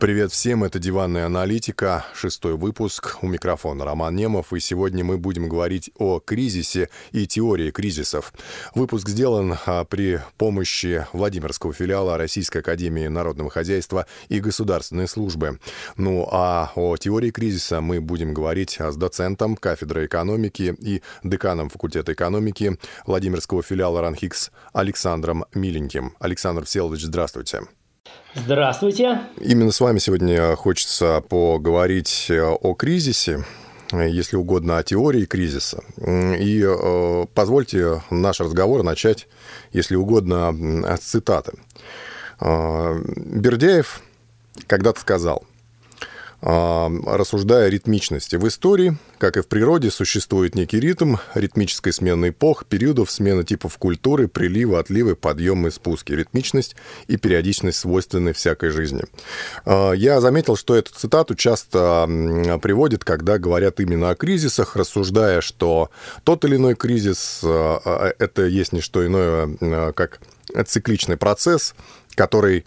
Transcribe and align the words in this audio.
Привет 0.00 0.30
всем, 0.30 0.62
это 0.62 0.78
«Диванная 0.78 1.26
аналитика», 1.26 2.06
шестой 2.14 2.56
выпуск. 2.56 3.16
У 3.20 3.26
микрофона 3.26 3.84
Роман 3.84 4.14
Немов, 4.14 4.52
и 4.52 4.60
сегодня 4.60 5.02
мы 5.02 5.18
будем 5.18 5.48
говорить 5.48 5.90
о 5.98 6.20
кризисе 6.20 6.88
и 7.10 7.26
теории 7.26 7.72
кризисов. 7.72 8.32
Выпуск 8.76 9.08
сделан 9.08 9.56
а, 9.66 9.82
при 9.84 10.20
помощи 10.36 11.04
Владимирского 11.12 11.72
филиала 11.72 12.16
Российской 12.16 12.58
Академии 12.58 13.08
Народного 13.08 13.50
Хозяйства 13.50 14.06
и 14.28 14.38
Государственной 14.38 15.08
службы. 15.08 15.58
Ну 15.96 16.28
а 16.30 16.70
о 16.76 16.96
теории 16.96 17.32
кризиса 17.32 17.80
мы 17.80 18.00
будем 18.00 18.32
говорить 18.32 18.78
с 18.78 18.94
доцентом 18.94 19.56
кафедры 19.56 20.06
экономики 20.06 20.76
и 20.78 21.02
деканом 21.24 21.70
факультета 21.70 22.12
экономики 22.12 22.78
Владимирского 23.04 23.64
филиала 23.64 24.00
РАНХИКС 24.02 24.52
Александром 24.72 25.44
Миленьким. 25.54 26.14
Александр 26.20 26.66
Всеволодович, 26.66 27.02
здравствуйте. 27.02 27.62
Здравствуйте. 28.34 29.20
Именно 29.40 29.72
с 29.72 29.80
вами 29.80 29.98
сегодня 29.98 30.54
хочется 30.56 31.22
поговорить 31.28 32.26
э, 32.28 32.40
о 32.42 32.74
кризисе, 32.74 33.44
если 33.92 34.36
угодно, 34.36 34.78
о 34.78 34.82
теории 34.82 35.24
кризиса. 35.24 35.82
И 35.96 36.62
э, 36.64 37.26
позвольте 37.34 38.02
наш 38.10 38.40
разговор 38.40 38.82
начать, 38.82 39.26
если 39.72 39.96
угодно, 39.96 40.54
с 40.96 41.00
цитаты. 41.00 41.52
Э, 42.40 43.00
Бердяев 43.16 44.02
когда-то 44.66 45.00
сказал– 45.00 45.44
рассуждая 46.40 47.66
о 47.66 47.70
ритмичности. 47.70 48.36
В 48.36 48.46
истории, 48.46 48.96
как 49.18 49.36
и 49.36 49.40
в 49.40 49.48
природе, 49.48 49.90
существует 49.90 50.54
некий 50.54 50.78
ритм 50.78 51.16
ритмической 51.34 51.92
смены 51.92 52.28
эпох, 52.28 52.64
периодов 52.64 53.10
смены 53.10 53.42
типов 53.42 53.76
культуры, 53.76 54.28
прилива, 54.28 54.78
отливы, 54.78 55.16
подъемы 55.16 55.72
спуски. 55.72 56.12
Ритмичность 56.12 56.76
и 57.08 57.16
периодичность 57.16 57.78
свойственны 57.78 58.32
всякой 58.32 58.70
жизни. 58.70 59.02
А, 59.64 59.92
я 59.92 60.20
заметил, 60.20 60.56
что 60.56 60.76
эту 60.76 60.94
цитату 60.94 61.34
часто 61.34 62.06
приводят, 62.62 63.04
когда 63.04 63.38
говорят 63.38 63.80
именно 63.80 64.10
о 64.10 64.14
кризисах, 64.14 64.76
рассуждая, 64.76 65.40
что 65.40 65.90
тот 66.22 66.44
или 66.44 66.54
иной 66.54 66.76
кризис 66.76 67.40
а,– 67.42 68.12
это 68.18 68.46
есть 68.46 68.72
не 68.72 68.80
что 68.80 69.04
иное, 69.04 69.92
как 69.92 70.20
цикличный 70.66 71.16
процесс, 71.16 71.74
который 72.14 72.64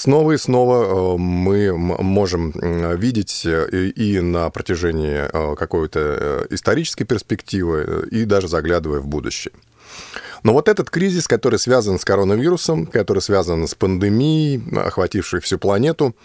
Снова 0.00 0.32
и 0.32 0.38
снова 0.38 0.84
э, 0.84 1.16
мы 1.18 1.76
можем 1.76 2.52
видеть 2.96 3.44
э, 3.44 3.68
и 3.68 4.18
на 4.20 4.48
протяжении 4.48 5.28
э, 5.30 5.54
какой-то 5.56 6.46
исторической 6.48 7.04
перспективы, 7.04 8.08
и 8.10 8.24
даже 8.24 8.48
заглядывая 8.48 9.00
в 9.00 9.06
будущее. 9.06 9.52
Но 10.42 10.54
вот 10.54 10.70
этот 10.70 10.88
кризис, 10.88 11.28
который 11.28 11.58
связан 11.58 11.98
с 11.98 12.06
коронавирусом, 12.06 12.86
который 12.86 13.18
связан 13.18 13.68
с 13.68 13.74
пандемией, 13.74 14.62
охватившей 14.74 15.40
всю 15.40 15.58
планету, 15.58 16.16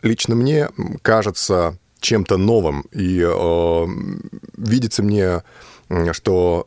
лично 0.00 0.34
мне 0.34 0.70
кажется 1.02 1.76
чем-то 2.00 2.38
новым. 2.38 2.86
И 2.92 3.20
э, 3.22 3.86
видится 4.56 5.02
мне, 5.02 5.42
что 6.12 6.66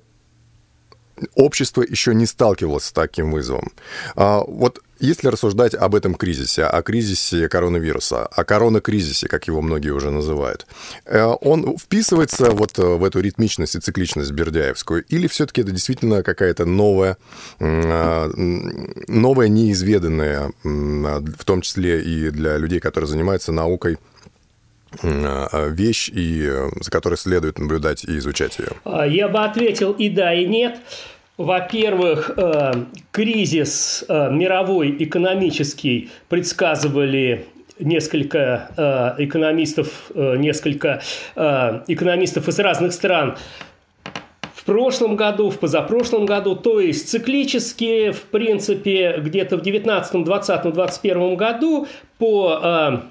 общество 1.33 1.81
еще 1.81 2.13
не 2.13 2.27
сталкивалось 2.27 2.85
с 2.85 2.91
таким 2.91 3.31
вызовом. 3.31 3.71
А 4.15 4.43
вот 4.45 4.81
если 5.01 5.27
рассуждать 5.27 5.73
об 5.73 5.95
этом 5.95 6.15
кризисе, 6.15 6.63
о 6.63 6.81
кризисе 6.81 7.49
коронавируса, 7.49 8.25
о 8.25 8.43
коронакризисе, 8.43 9.27
как 9.27 9.47
его 9.47 9.61
многие 9.61 9.91
уже 9.91 10.11
называют, 10.11 10.65
э, 11.05 11.23
он 11.23 11.77
вписывается 11.77 12.51
вот 12.51 12.77
в 12.77 13.03
эту 13.03 13.19
ритмичность 13.19 13.75
и 13.75 13.79
цикличность 13.79 14.31
Бердяевскую, 14.31 15.03
или 15.09 15.27
все-таки 15.27 15.61
это 15.61 15.71
действительно 15.71 16.23
какая-то 16.23 16.65
новая, 16.65 17.17
а, 17.59 18.29
новая 19.07 19.47
неизведанная, 19.47 20.51
в 20.63 21.45
том 21.45 21.61
числе 21.61 22.01
и 22.01 22.29
для 22.29 22.57
людей, 22.57 22.79
которые 22.79 23.07
занимаются 23.07 23.51
наукой, 23.51 23.97
а, 25.03 25.69
вещь, 25.69 26.09
и 26.09 26.45
э, 26.45 26.69
за 26.81 26.91
которой 26.91 27.15
следует 27.15 27.59
наблюдать 27.59 28.03
и 28.03 28.17
изучать 28.17 28.59
ее? 28.59 28.71
А, 28.83 29.07
я 29.07 29.29
бы 29.29 29.39
ответил 29.39 29.93
и 29.93 30.09
да, 30.09 30.33
и 30.33 30.45
нет. 30.45 30.79
Во-первых, 31.41 32.31
э, 32.37 32.71
кризис 33.11 34.05
э, 34.07 34.29
мировой 34.31 34.95
экономический 34.99 36.09
предсказывали 36.29 37.47
несколько 37.79 39.15
экономистов, 39.17 40.11
несколько 40.13 41.01
экономистов 41.35 42.47
из 42.47 42.59
разных 42.59 42.93
стран 42.93 43.37
в 44.53 44.63
прошлом 44.65 45.15
году, 45.15 45.49
в 45.49 45.57
позапрошлом 45.57 46.27
году, 46.27 46.55
то 46.55 46.79
есть 46.79 47.09
циклически, 47.09 48.11
в 48.11 48.21
принципе, 48.25 49.15
где-то 49.17 49.57
в 49.57 49.63
19, 49.63 50.23
20, 50.23 50.73
21 50.73 51.35
году 51.35 51.87
по 52.19 53.01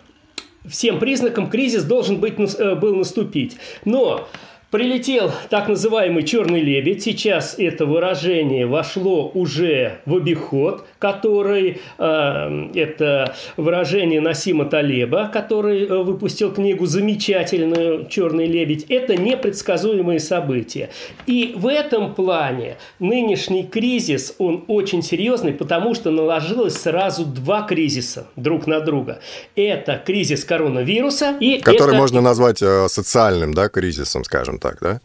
всем 0.68 0.98
признакам 0.98 1.48
кризис 1.48 1.84
должен 1.84 2.18
быть, 2.18 2.34
э, 2.58 2.74
был 2.74 2.94
наступить. 2.96 3.56
Но 3.84 4.28
Прилетел 4.70 5.32
так 5.48 5.66
называемый 5.66 6.22
черный 6.22 6.60
лебедь. 6.60 7.02
Сейчас 7.02 7.56
это 7.58 7.86
выражение 7.86 8.66
вошло 8.66 9.28
уже 9.34 9.98
в 10.06 10.14
обиход, 10.14 10.86
который 11.00 11.80
э, 11.98 12.68
это 12.76 13.34
выражение 13.56 14.20
Насима 14.20 14.66
Талеба, 14.66 15.28
который 15.32 15.86
э, 15.86 16.02
выпустил 16.04 16.52
книгу 16.52 16.86
замечательную 16.86 18.06
«Черный 18.08 18.46
лебедь». 18.46 18.86
Это 18.88 19.16
непредсказуемые 19.16 20.20
события. 20.20 20.90
И 21.26 21.52
в 21.56 21.66
этом 21.66 22.14
плане 22.14 22.76
нынешний 23.00 23.64
кризис, 23.64 24.36
он 24.38 24.62
очень 24.68 25.02
серьезный, 25.02 25.52
потому 25.52 25.96
что 25.96 26.12
наложилось 26.12 26.76
сразу 26.76 27.24
два 27.24 27.62
кризиса 27.62 28.28
друг 28.36 28.68
на 28.68 28.78
друга. 28.78 29.18
Это 29.56 30.00
кризис 30.06 30.44
коронавируса 30.44 31.36
и 31.40 31.58
Который 31.58 31.88
это... 31.88 31.96
можно 31.96 32.20
назвать 32.20 32.62
э, 32.62 32.86
социальным 32.88 33.52
да, 33.52 33.68
кризисом, 33.68 34.22
скажем 34.22 34.59
так, 34.60 34.78
да? 34.80 35.00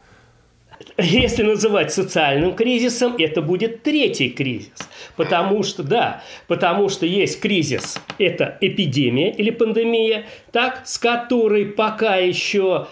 Если 0.97 1.43
называть 1.43 1.93
социальным 1.93 2.53
кризисом, 2.53 3.15
это 3.17 3.41
будет 3.41 3.83
третий 3.83 4.29
кризис. 4.29 4.77
Потому 5.15 5.63
что, 5.63 5.83
да, 5.83 6.23
потому 6.47 6.89
что 6.89 7.05
есть 7.05 7.39
кризис, 7.39 8.01
это 8.17 8.57
эпидемия 8.61 9.31
или 9.31 9.49
пандемия, 9.49 10.25
так, 10.51 10.81
с 10.85 10.97
которой 10.97 11.65
пока 11.65 12.17
еще, 12.17 12.87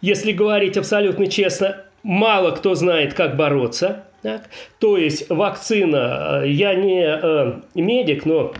если 0.00 0.32
говорить 0.32 0.76
абсолютно 0.76 1.26
честно, 1.26 1.82
мало 2.02 2.52
кто 2.52 2.74
знает, 2.74 3.14
как 3.14 3.36
бороться. 3.36 4.04
Так? 4.22 4.48
То 4.78 4.96
есть 4.96 5.28
вакцина, 5.28 6.42
э, 6.42 6.48
я 6.48 6.74
не 6.74 7.04
э, 7.04 7.60
медик, 7.74 8.24
но 8.24 8.54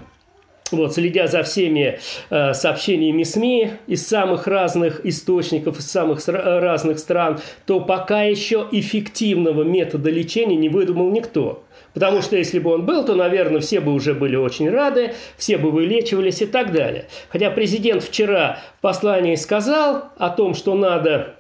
вот, 0.73 0.95
следя 0.95 1.27
за 1.27 1.43
всеми 1.43 1.99
э, 2.31 2.55
сообщениями 2.55 3.23
СМИ 3.23 3.71
из 3.87 4.07
самых 4.07 4.47
разных 4.47 5.05
источников, 5.05 5.79
из 5.79 5.91
самых 5.91 6.21
разных 6.27 6.99
стран, 6.99 7.41
то 7.67 7.81
пока 7.81 8.23
еще 8.23 8.67
эффективного 8.73 9.63
метода 9.63 10.11
лечения 10.11 10.57
не 10.57 10.69
выдумал 10.69 11.11
никто. 11.11 11.63
Потому 11.95 12.21
что 12.21 12.37
если 12.37 12.59
бы 12.59 12.75
он 12.75 12.85
был, 12.85 13.05
то, 13.07 13.15
наверное, 13.15 13.61
все 13.61 13.81
бы 13.81 13.93
уже 13.95 14.13
были 14.13 14.37
очень 14.37 14.69
рады, 14.69 15.15
все 15.39 15.57
бы 15.57 15.71
вылечивались 15.71 16.43
и 16.43 16.47
так 16.47 16.73
далее. 16.73 17.07
Хотя 17.31 17.51
президент 17.51 18.03
вчера 18.03 18.59
в 18.79 18.83
послании 18.83 19.35
сказал 19.37 20.05
о 20.19 20.29
том, 20.29 20.55
что 20.55 20.75
надо 20.75 20.97
Э, 21.07 21.23
э, 21.23 21.36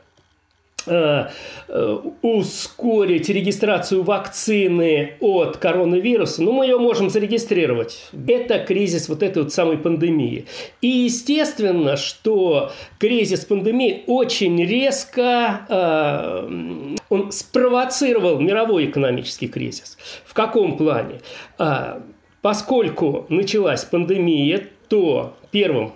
ускорить 2.22 3.28
регистрацию 3.28 4.02
вакцины 4.02 5.14
от 5.20 5.56
коронавируса, 5.56 6.42
ну, 6.42 6.52
мы 6.52 6.66
ее 6.66 6.78
можем 6.78 7.10
зарегистрировать. 7.10 8.08
Это 8.26 8.58
кризис 8.58 9.08
вот 9.08 9.22
этой 9.22 9.42
вот 9.42 9.52
самой 9.52 9.78
пандемии. 9.78 10.46
И 10.80 10.88
естественно, 10.88 11.96
что 11.96 12.72
кризис 12.98 13.44
пандемии 13.44 14.04
очень 14.06 14.64
резко 14.64 15.66
э, 15.68 16.96
он 17.08 17.32
спровоцировал 17.32 18.40
мировой 18.40 18.86
экономический 18.86 19.48
кризис. 19.48 19.98
В 20.24 20.34
каком 20.34 20.76
плане? 20.76 21.20
Э, 21.58 22.00
поскольку 22.42 23.26
началась 23.28 23.84
пандемия, 23.84 24.68
то 24.88 25.36
первым 25.50 25.92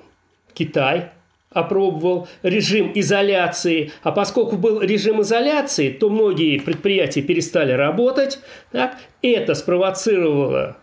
Китай– 0.54 1.10
опробовал 1.52 2.28
режим 2.42 2.92
изоляции, 2.94 3.92
а 4.02 4.12
поскольку 4.12 4.56
был 4.56 4.80
режим 4.80 5.22
изоляции, 5.22 5.90
то 5.90 6.08
многие 6.08 6.58
предприятия 6.58 7.22
перестали 7.22 7.72
работать. 7.72 8.38
Так? 8.70 8.96
Это 9.22 9.54
спровоцировало 9.54 10.76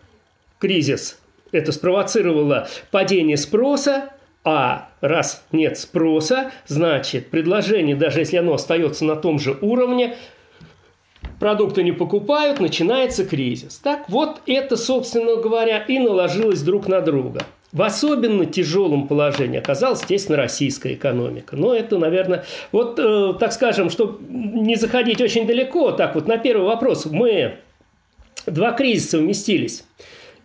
кризис, 0.59 1.19
это 1.51 1.71
спровоцировало 1.71 2.67
падение 2.91 3.37
спроса, 3.37 4.09
а 4.43 4.89
раз 5.01 5.43
нет 5.51 5.77
спроса, 5.77 6.51
значит 6.67 7.29
предложение, 7.29 7.95
даже 7.95 8.19
если 8.19 8.37
оно 8.37 8.53
остается 8.53 9.05
на 9.05 9.15
том 9.15 9.39
же 9.39 9.57
уровне, 9.61 10.15
продукты 11.39 11.83
не 11.83 11.91
покупают, 11.91 12.59
начинается 12.59 13.25
кризис. 13.25 13.77
Так 13.77 14.09
вот 14.09 14.41
это, 14.45 14.75
собственно 14.75 15.35
говоря, 15.35 15.79
и 15.79 15.99
наложилось 15.99 16.61
друг 16.61 16.87
на 16.87 17.01
друга. 17.01 17.45
В 17.73 17.81
особенно 17.81 18.45
тяжелом 18.45 19.07
положении 19.07 19.59
оказалась, 19.59 20.01
естественно, 20.01 20.37
российская 20.37 20.93
экономика. 20.93 21.57
Но 21.57 21.75
это, 21.75 21.97
наверное, 21.97 22.45
вот, 22.71 22.97
э, 22.97 23.33
так 23.39 23.51
скажем, 23.51 23.89
чтобы 23.89 24.19
не 24.29 24.75
заходить 24.75 25.19
очень 25.21 25.45
далеко, 25.45 25.91
так 25.91 26.15
вот 26.15 26.27
на 26.27 26.37
первый 26.37 26.65
вопрос, 26.65 27.05
мы 27.05 27.55
два 28.45 28.71
кризиса 28.71 29.17
вместились. 29.17 29.83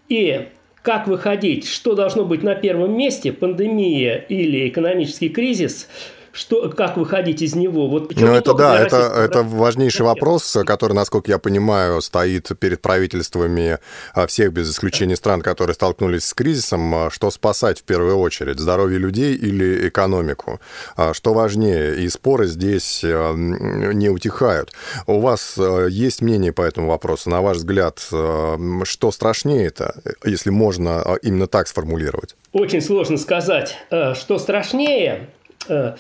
И 0.09 0.49
как 0.83 1.07
выходить, 1.07 1.69
что 1.69 1.95
должно 1.95 2.25
быть 2.25 2.43
на 2.43 2.57
первом 2.57 2.97
месте, 2.97 3.33
пандемия 3.33 4.17
или 4.17 4.69
экономический 4.69 5.29
кризис– 5.29 5.89
что, 6.33 6.71
как 6.71 6.97
выходить 6.97 7.43
из 7.43 7.55
него. 7.55 7.89
Вот 7.89 8.15
ну, 8.17 8.35
это 8.35 8.55
да, 8.55 8.81
это, 8.81 8.97
это 8.97 9.43
важнейший 9.43 10.05
вопрос, 10.07 10.57
который, 10.67 10.95
насколько 10.95 11.31
я 11.31 11.39
понимаю, 11.39 12.01
стоит 12.01 12.51
перед 12.59 12.81
правительствами 12.81 13.79
а, 14.15 14.27
всех 14.27 14.53
без 14.53 14.71
исключения 14.71 15.17
стран, 15.17 15.43
которые 15.43 15.75
столкнулись 15.75 16.25
с 16.25 16.35
кризисом. 16.35 16.95
А, 16.95 17.11
что 17.11 17.31
спасать 17.31 17.81
в 17.81 17.83
первую 17.85 18.17
очередь, 18.17 18.59
здоровье 18.59 18.99
людей 18.99 19.35
или 19.35 19.89
экономику? 19.89 20.61
А, 20.97 21.13
что 21.13 21.35
важнее? 21.35 22.03
И 22.03 22.09
споры 22.09 22.47
здесь 22.47 23.03
не 23.03 24.09
утихают. 24.09 24.73
У 25.07 25.21
вас 25.21 25.59
есть 25.89 26.23
мнение 26.23 26.53
по 26.53 26.63
этому 26.63 26.89
вопросу? 26.89 27.29
На 27.29 27.43
ваш 27.43 27.59
взгляд, 27.59 27.99
что 28.01 29.11
страшнее 29.11 29.67
это, 29.67 29.95
если 30.25 30.51
можно 30.51 31.19
именно 31.23 31.47
так 31.47 31.69
сформулировать? 31.69 32.37
Очень 32.53 32.81
сложно 32.81 33.19
сказать, 33.19 33.77
что 34.15 34.39
страшнее. 34.39 35.29
Э, 35.69 35.95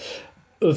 э, 0.61 0.73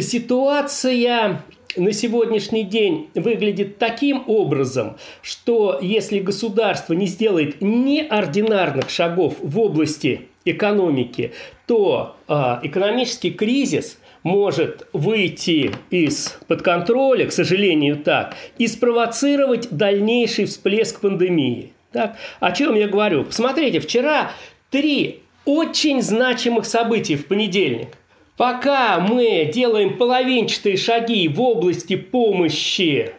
ситуация 0.00 1.42
на 1.76 1.92
сегодняшний 1.92 2.64
день 2.64 3.10
выглядит 3.14 3.78
таким 3.78 4.24
образом, 4.26 4.96
что 5.22 5.78
если 5.80 6.18
государство 6.18 6.94
не 6.94 7.06
сделает 7.06 7.60
неординарных 7.60 8.90
шагов 8.90 9.36
в 9.40 9.58
области 9.58 10.22
экономики, 10.44 11.32
то 11.66 12.16
э, 12.28 12.58
экономический 12.62 13.30
кризис 13.30 13.98
может 14.22 14.86
выйти 14.92 15.72
из-под 15.90 16.62
контроля, 16.62 17.26
к 17.26 17.32
сожалению, 17.32 17.96
так, 17.96 18.34
и 18.58 18.66
спровоцировать 18.66 19.70
дальнейший 19.70 20.44
всплеск 20.44 21.00
пандемии. 21.00 21.72
Так? 21.92 22.16
О 22.38 22.52
чем 22.52 22.74
я 22.74 22.86
говорю? 22.86 23.24
Посмотрите, 23.24 23.80
вчера 23.80 24.32
три 24.70 25.22
очень 25.44 26.02
значимых 26.02 26.66
событий 26.66 27.16
в 27.16 27.26
понедельник. 27.26 27.96
Пока 28.40 29.00
мы 29.00 29.50
делаем 29.52 29.98
половинчатые 29.98 30.78
шаги 30.78 31.28
в 31.28 31.42
области 31.42 31.94
помощи 31.94 33.12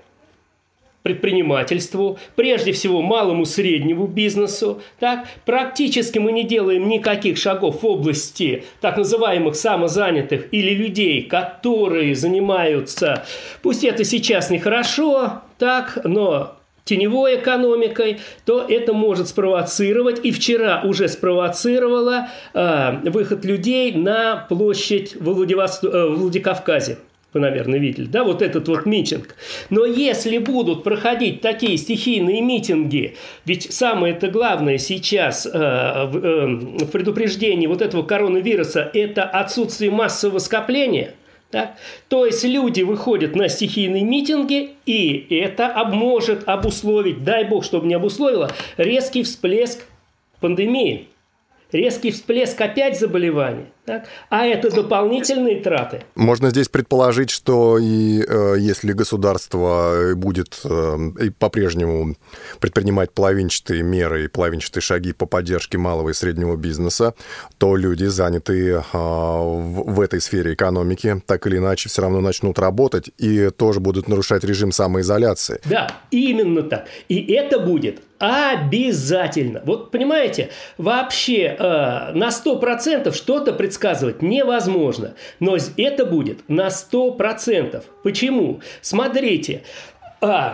предпринимательству, 1.03 2.17
прежде 2.35 2.71
всего 2.71 3.03
малому 3.03 3.45
среднему 3.45 4.07
бизнесу. 4.07 4.81
Так? 4.99 5.27
Практически 5.45 6.17
мы 6.17 6.31
не 6.31 6.43
делаем 6.43 6.89
никаких 6.89 7.37
шагов 7.37 7.83
в 7.83 7.85
области 7.85 8.63
так 8.81 8.97
называемых 8.97 9.55
самозанятых 9.55 10.51
или 10.51 10.73
людей, 10.73 11.21
которые 11.21 12.15
занимаются, 12.15 13.23
пусть 13.61 13.83
это 13.83 14.03
сейчас 14.03 14.49
нехорошо, 14.49 15.43
так, 15.59 15.99
но 16.03 16.55
теневой 16.83 17.37
экономикой, 17.37 18.19
то 18.45 18.65
это 18.67 18.93
может 18.93 19.27
спровоцировать, 19.27 20.23
и 20.23 20.31
вчера 20.31 20.81
уже 20.83 21.07
спровоцировало 21.07 22.27
э, 22.53 23.09
выход 23.09 23.45
людей 23.45 23.93
на 23.93 24.45
площадь 24.49 25.15
в, 25.15 25.23
Владивосто... 25.33 25.87
э, 25.87 26.07
в 26.07 26.19
Владикавказе 26.21 26.97
вы, 27.33 27.39
наверное, 27.39 27.79
видели, 27.79 28.07
да, 28.07 28.23
вот 28.23 28.41
этот 28.41 28.67
вот 28.67 28.85
митинг. 28.85 29.35
Но 29.69 29.85
если 29.85 30.37
будут 30.37 30.83
проходить 30.83 31.41
такие 31.41 31.77
стихийные 31.77 32.41
митинги, 32.41 33.15
ведь 33.45 33.71
самое 33.71 34.13
это 34.13 34.27
главное 34.27 34.77
сейчас 34.77 35.45
э, 35.45 35.49
в, 35.49 36.17
э, 36.17 36.45
в 36.85 36.91
предупреждении 36.91 37.67
вот 37.67 37.81
этого 37.81 38.03
коронавируса– 38.03 38.89
это 38.93 39.23
отсутствие 39.23 39.91
массового 39.91 40.39
скопления– 40.39 41.15
так? 41.51 41.75
То 42.07 42.25
есть 42.25 42.43
люди 42.43 42.81
выходят 42.81 43.35
на 43.35 43.49
стихийные 43.49 44.03
митинги, 44.03 44.71
и 44.85 45.27
это 45.29 45.73
может 45.85 46.47
обусловить, 46.47 47.23
дай 47.23 47.43
бог, 47.43 47.63
чтобы 47.63 47.87
не 47.87 47.93
обусловило, 47.93 48.51
резкий 48.77 49.23
всплеск 49.23 49.85
пандемии 50.39 51.07
резкий 51.71 52.11
всплеск 52.11 52.59
опять 52.59 52.99
заболеваний, 52.99 53.65
так? 53.85 54.05
а 54.29 54.45
это 54.45 54.69
дополнительные 54.69 55.61
траты. 55.61 56.03
Можно 56.15 56.49
здесь 56.49 56.69
предположить, 56.69 57.29
что 57.29 57.77
и 57.79 58.23
э, 58.27 58.55
если 58.59 58.93
государство 58.93 60.13
будет 60.15 60.61
э, 60.63 60.97
по-прежнему 61.39 62.15
предпринимать 62.59 63.11
половинчатые 63.11 63.83
меры 63.83 64.25
и 64.25 64.27
половинчатые 64.27 64.81
шаги 64.81 65.13
по 65.13 65.25
поддержке 65.25 65.77
малого 65.77 66.09
и 66.09 66.13
среднего 66.13 66.55
бизнеса, 66.55 67.13
то 67.57 67.75
люди, 67.75 68.05
занятые 68.05 68.77
э, 68.77 68.81
в, 68.93 69.93
в 69.93 70.01
этой 70.01 70.21
сфере 70.21 70.53
экономики, 70.53 71.21
так 71.25 71.47
или 71.47 71.57
иначе 71.57 71.89
все 71.89 72.01
равно 72.01 72.21
начнут 72.21 72.59
работать 72.59 73.09
и 73.17 73.49
тоже 73.49 73.79
будут 73.79 74.07
нарушать 74.07 74.43
режим 74.43 74.71
самоизоляции. 74.71 75.59
Да, 75.65 75.91
именно 76.11 76.63
так. 76.63 76.87
И 77.09 77.33
это 77.33 77.59
будет 77.59 78.01
Обязательно. 78.21 79.63
Вот 79.65 79.89
понимаете, 79.89 80.51
вообще 80.77 81.55
э, 81.57 82.11
на 82.13 82.29
100% 82.29 83.15
что-то 83.15 83.51
предсказывать 83.81 84.21
невозможно. 84.21 85.15
Но 85.39 85.57
это 85.77 86.05
будет 86.05 86.47
на 86.47 86.67
100%. 86.67 87.83
Почему? 88.03 88.61
Смотрите, 88.81 89.63
э, 90.21 90.51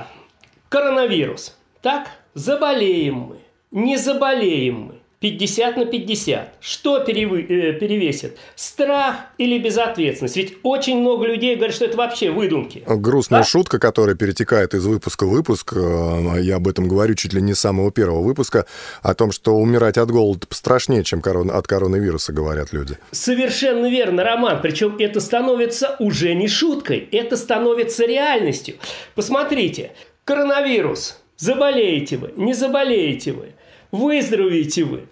коронавирус. 0.69 1.57
Так, 1.81 2.07
заболеем 2.33 3.15
мы, 3.15 3.37
не 3.71 3.97
заболеем 3.97 4.75
мы. 4.75 4.96
50 5.19 5.77
на 5.77 5.85
50. 5.85 6.57
Что 6.59 6.99
перевы, 6.99 7.41
э, 7.41 7.73
перевесит? 7.73 8.37
Страх 8.55 9.15
или 9.39 9.57
безответственность? 9.57 10.37
Ведь 10.37 10.57
очень 10.61 10.99
много 10.99 11.25
людей 11.25 11.55
говорят, 11.55 11.75
что 11.75 11.85
это 11.85 11.97
вообще 11.97 12.29
выдумки. 12.29 12.83
Грустная 12.85 13.39
да? 13.39 13.45
шутка, 13.45 13.79
которая 13.79 14.15
перетекает 14.15 14.75
из 14.75 14.85
выпуска 14.85 15.25
в 15.25 15.29
выпуск, 15.29 15.73
э, 15.75 16.41
я 16.41 16.57
об 16.57 16.67
этом 16.67 16.87
говорю 16.87 17.15
чуть 17.15 17.33
ли 17.33 17.41
не 17.41 17.55
с 17.55 17.59
самого 17.59 17.91
первого 17.91 18.21
выпуска, 18.21 18.67
о 19.01 19.15
том, 19.15 19.31
что 19.31 19.55
умирать 19.55 19.97
от 19.97 20.11
голода 20.11 20.45
страшнее, 20.51 21.03
чем 21.03 21.21
корон... 21.21 21.49
от 21.49 21.65
коронавируса, 21.65 22.31
говорят 22.31 22.71
люди. 22.71 22.99
Совершенно 23.11 23.89
верно, 23.89 24.23
Роман. 24.23 24.61
Причем 24.61 24.97
это 24.99 25.19
становится 25.19 25.95
уже 25.97 26.35
не 26.35 26.47
шуткой, 26.47 27.09
это 27.11 27.37
становится 27.37 28.05
реальностью. 28.05 28.75
Посмотрите, 29.15 29.93
коронавирус. 30.25 31.19
Заболеете 31.37 32.17
вы, 32.17 32.33
не 32.35 32.53
заболеете 32.53 33.31
вы– 33.31 33.47
Выздоровеете 33.91 34.83
вы. 34.83 35.07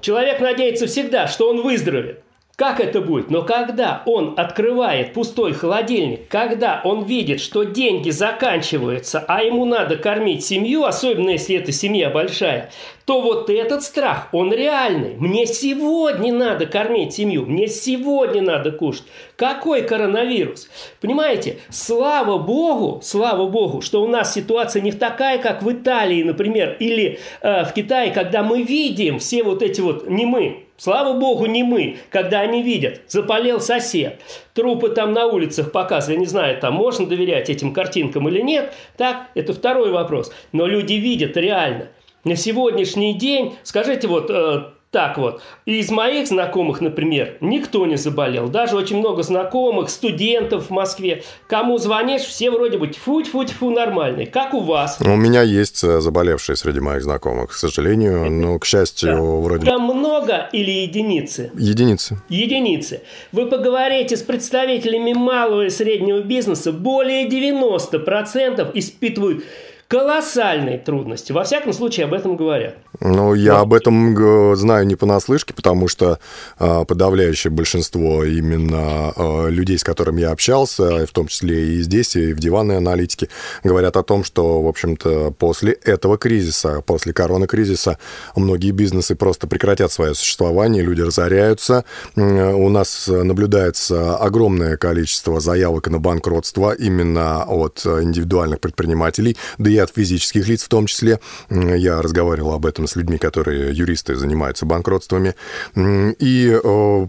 Человек 0.00 0.40
надеется 0.40 0.86
всегда, 0.86 1.26
что 1.26 1.50
он 1.50 1.62
выздоровеет. 1.62 2.22
Как 2.58 2.80
это 2.80 3.00
будет? 3.00 3.30
Но 3.30 3.42
когда 3.42 4.02
он 4.04 4.34
открывает 4.36 5.12
пустой 5.12 5.52
холодильник, 5.52 6.26
когда 6.26 6.80
он 6.82 7.04
видит, 7.04 7.40
что 7.40 7.62
деньги 7.62 8.10
заканчиваются, 8.10 9.24
а 9.28 9.44
ему 9.44 9.64
надо 9.64 9.96
кормить 9.96 10.44
семью, 10.44 10.82
особенно 10.82 11.30
если 11.30 11.54
эта 11.54 11.70
семья 11.70 12.10
большая, 12.10 12.70
то 13.04 13.20
вот 13.20 13.48
этот 13.48 13.84
страх, 13.84 14.28
он 14.32 14.52
реальный. 14.52 15.14
Мне 15.18 15.46
сегодня 15.46 16.32
надо 16.34 16.66
кормить 16.66 17.14
семью, 17.14 17.46
мне 17.46 17.68
сегодня 17.68 18.42
надо 18.42 18.72
кушать. 18.72 19.04
Какой 19.36 19.82
коронавирус? 19.82 20.68
Понимаете, 21.00 21.58
слава 21.70 22.38
богу, 22.38 23.00
слава 23.04 23.48
богу, 23.48 23.82
что 23.82 24.02
у 24.02 24.08
нас 24.08 24.34
ситуация 24.34 24.82
не 24.82 24.90
такая, 24.90 25.38
как 25.38 25.62
в 25.62 25.70
Италии, 25.70 26.24
например, 26.24 26.76
или 26.80 27.20
э, 27.40 27.64
в 27.66 27.72
Китае, 27.72 28.10
когда 28.10 28.42
мы 28.42 28.64
видим 28.64 29.20
все 29.20 29.44
вот 29.44 29.62
эти 29.62 29.80
вот, 29.80 30.10
не 30.10 30.26
мы, 30.26 30.64
Слава 30.78 31.18
богу, 31.18 31.46
не 31.46 31.64
мы, 31.64 31.96
когда 32.08 32.38
они 32.38 32.62
видят, 32.62 33.00
заболел 33.08 33.60
сосед, 33.60 34.20
трупы 34.54 34.90
там 34.90 35.12
на 35.12 35.26
улицах 35.26 35.72
показывают, 35.72 36.20
не 36.20 36.26
знаю, 36.26 36.60
там 36.60 36.74
можно 36.74 37.04
доверять 37.04 37.50
этим 37.50 37.74
картинкам 37.74 38.28
или 38.28 38.40
нет, 38.40 38.72
так, 38.96 39.26
это 39.34 39.52
второй 39.52 39.90
вопрос. 39.90 40.32
Но 40.52 40.66
люди 40.66 40.92
видят 40.92 41.36
реально. 41.36 41.88
На 42.22 42.36
сегодняшний 42.36 43.14
день, 43.14 43.56
скажите, 43.64 44.06
вот 44.06 44.30
э, 44.30 44.66
так 44.90 45.18
вот. 45.18 45.42
И 45.66 45.80
из 45.80 45.90
моих 45.90 46.28
знакомых, 46.28 46.80
например, 46.80 47.36
никто 47.42 47.84
не 47.84 47.96
заболел. 47.96 48.48
Даже 48.48 48.74
очень 48.74 48.98
много 48.98 49.22
знакомых, 49.22 49.90
студентов 49.90 50.68
в 50.68 50.70
Москве. 50.70 51.24
Кому 51.46 51.76
звонишь, 51.76 52.22
все 52.22 52.50
вроде 52.50 52.78
бы 52.78 52.88
тьфу-тьфу-тьфу 52.88 53.70
нормальные. 53.70 54.26
Как 54.26 54.54
у 54.54 54.60
вас? 54.60 54.98
У 55.02 55.16
меня 55.16 55.42
есть 55.42 55.84
э, 55.84 56.00
заболевшие 56.00 56.56
среди 56.56 56.80
моих 56.80 57.02
знакомых, 57.02 57.50
к 57.50 57.52
сожалению. 57.52 58.30
Но, 58.30 58.58
к 58.58 58.64
счастью, 58.64 59.10
да. 59.10 59.20
вроде 59.20 59.66
Там 59.66 59.82
много 59.82 60.48
или 60.52 60.70
единицы? 60.70 61.52
Единицы. 61.54 62.22
Единицы. 62.30 63.02
Вы 63.32 63.44
поговорите 63.44 64.16
с 64.16 64.22
представителями 64.22 65.12
малого 65.12 65.66
и 65.66 65.70
среднего 65.70 66.20
бизнеса. 66.20 66.72
Более 66.72 67.28
90% 67.28 68.70
испытывают 68.72 69.44
колоссальные 69.88 70.76
трудности. 70.76 71.32
Во 71.32 71.44
всяком 71.44 71.72
случае, 71.72 72.04
об 72.04 72.12
этом 72.12 72.36
говорят. 72.36 72.76
Ну, 73.00 73.32
я 73.32 73.54
вот. 73.54 73.60
об 73.60 73.74
этом 73.74 74.54
знаю 74.54 74.86
не 74.86 74.96
понаслышке, 74.96 75.54
потому 75.54 75.88
что 75.88 76.18
э, 76.58 76.84
подавляющее 76.86 77.50
большинство 77.50 78.22
именно 78.22 79.14
э, 79.16 79.50
людей, 79.50 79.78
с 79.78 79.84
которыми 79.84 80.20
я 80.20 80.32
общался, 80.32 81.06
в 81.06 81.10
том 81.12 81.28
числе 81.28 81.76
и 81.76 81.80
здесь, 81.80 82.16
и 82.16 82.34
в 82.34 82.38
диванной 82.38 82.76
аналитике, 82.76 83.30
говорят 83.64 83.96
о 83.96 84.02
том, 84.02 84.24
что, 84.24 84.60
в 84.60 84.66
общем-то, 84.66 85.30
после 85.30 85.72
этого 85.72 86.18
кризиса, 86.18 86.82
после 86.82 87.14
коронакризиса, 87.14 87.98
многие 88.36 88.72
бизнесы 88.72 89.14
просто 89.14 89.46
прекратят 89.46 89.90
свое 89.90 90.14
существование, 90.14 90.82
люди 90.82 91.00
разоряются. 91.00 91.86
У 92.14 92.68
нас 92.68 93.08
наблюдается 93.08 94.16
огромное 94.16 94.76
количество 94.76 95.40
заявок 95.40 95.88
на 95.88 95.98
банкротство 95.98 96.72
именно 96.72 97.44
от 97.44 97.86
индивидуальных 97.86 98.60
предпринимателей, 98.60 99.38
да 99.56 99.70
и 99.70 99.77
от 99.78 99.92
физических 99.94 100.46
лиц 100.48 100.64
в 100.64 100.68
том 100.68 100.86
числе. 100.86 101.20
Я 101.50 102.02
разговаривал 102.02 102.52
об 102.54 102.66
этом 102.66 102.86
с 102.86 102.96
людьми, 102.96 103.18
которые 103.18 103.72
юристы 103.72 104.16
занимаются 104.16 104.66
банкротствами. 104.66 105.34
И 105.76 106.60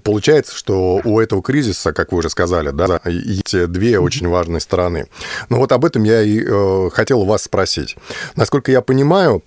получается, 0.03 0.55
что 0.55 1.01
у 1.03 1.19
этого 1.19 1.41
кризиса, 1.41 1.93
как 1.93 2.11
вы 2.11 2.19
уже 2.19 2.29
сказали, 2.29 2.71
да, 2.71 3.01
есть 3.05 3.67
две 3.67 3.99
очень 3.99 4.27
важные 4.27 4.59
стороны. 4.59 5.07
Но 5.49 5.57
вот 5.57 5.71
об 5.71 5.85
этом 5.85 6.03
я 6.03 6.21
и 6.21 6.45
хотел 6.91 7.25
вас 7.25 7.43
спросить. 7.43 7.95
Насколько 8.35 8.71
я 8.71 8.81
понимаю, 8.81 9.43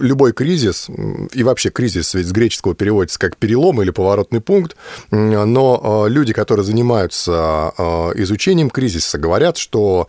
любой 0.00 0.32
кризис, 0.32 0.88
и 1.32 1.42
вообще 1.42 1.70
кризис 1.70 2.14
ведь 2.14 2.26
с 2.26 2.32
греческого 2.32 2.74
переводится 2.74 3.18
как 3.18 3.36
перелом 3.36 3.82
или 3.82 3.90
поворотный 3.90 4.40
пункт, 4.40 4.76
но 5.10 6.06
люди, 6.08 6.32
которые 6.32 6.64
занимаются 6.64 7.72
изучением 8.16 8.70
кризиса, 8.70 9.18
говорят, 9.18 9.56
что 9.56 10.08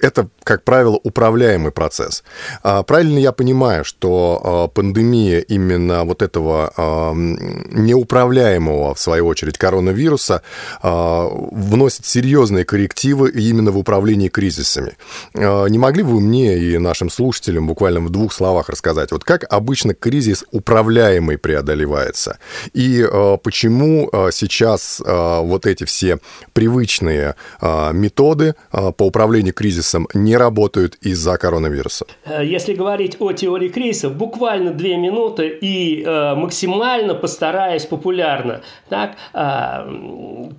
это, 0.00 0.28
как 0.44 0.64
правило, 0.64 0.98
управляемый 1.02 1.72
процесс. 1.72 2.22
А, 2.62 2.82
правильно 2.82 3.18
я 3.18 3.32
понимаю, 3.32 3.84
что 3.84 4.40
а, 4.42 4.68
пандемия 4.68 5.40
именно 5.40 6.04
вот 6.04 6.22
этого 6.22 6.72
а, 6.76 7.12
неуправляемого, 7.14 8.94
в 8.94 9.00
свою 9.00 9.26
очередь, 9.26 9.58
коронавируса 9.58 10.42
вносит 10.82 12.06
серьезные 12.06 12.64
коррективы 12.64 13.30
именно 13.30 13.70
в 13.70 13.78
управлении 13.78 14.28
кризисами. 14.28 14.96
Не 15.34 15.78
могли 15.78 16.02
бы 16.02 16.10
вы 16.10 16.20
мне 16.20 16.58
и 16.58 16.78
нашим 16.78 17.10
слушателям 17.10 17.66
буквально 17.66 18.00
в 18.00 18.10
двух 18.10 18.32
словах 18.32 18.68
рассказать, 18.68 19.10
вот 19.12 19.24
как 19.24 19.44
обычно 19.52 19.94
кризис 19.94 20.44
управляемый 20.50 21.38
преодолевается? 21.38 22.38
И 22.72 23.06
почему 23.42 24.10
сейчас 24.32 25.00
вот 25.04 25.66
эти 25.66 25.84
все 25.84 26.18
привычные 26.52 27.34
методы 27.60 28.54
по 28.70 29.06
управлению 29.06 29.54
кризисом 29.54 29.87
кризисом 29.88 30.08
не 30.14 30.36
работают 30.36 30.96
из-за 31.02 31.38
коронавируса? 31.38 32.06
Э, 32.24 32.44
если 32.44 32.74
говорить 32.74 33.16
о 33.20 33.32
теории 33.32 33.68
кризисов, 33.68 34.14
буквально 34.14 34.70
две 34.72 34.96
минуты 34.96 35.48
и 35.48 36.02
э, 36.02 36.34
максимально 36.34 37.14
постараюсь 37.14 37.86
популярно. 37.86 38.60
Так, 38.88 39.16
э, 39.34 40.50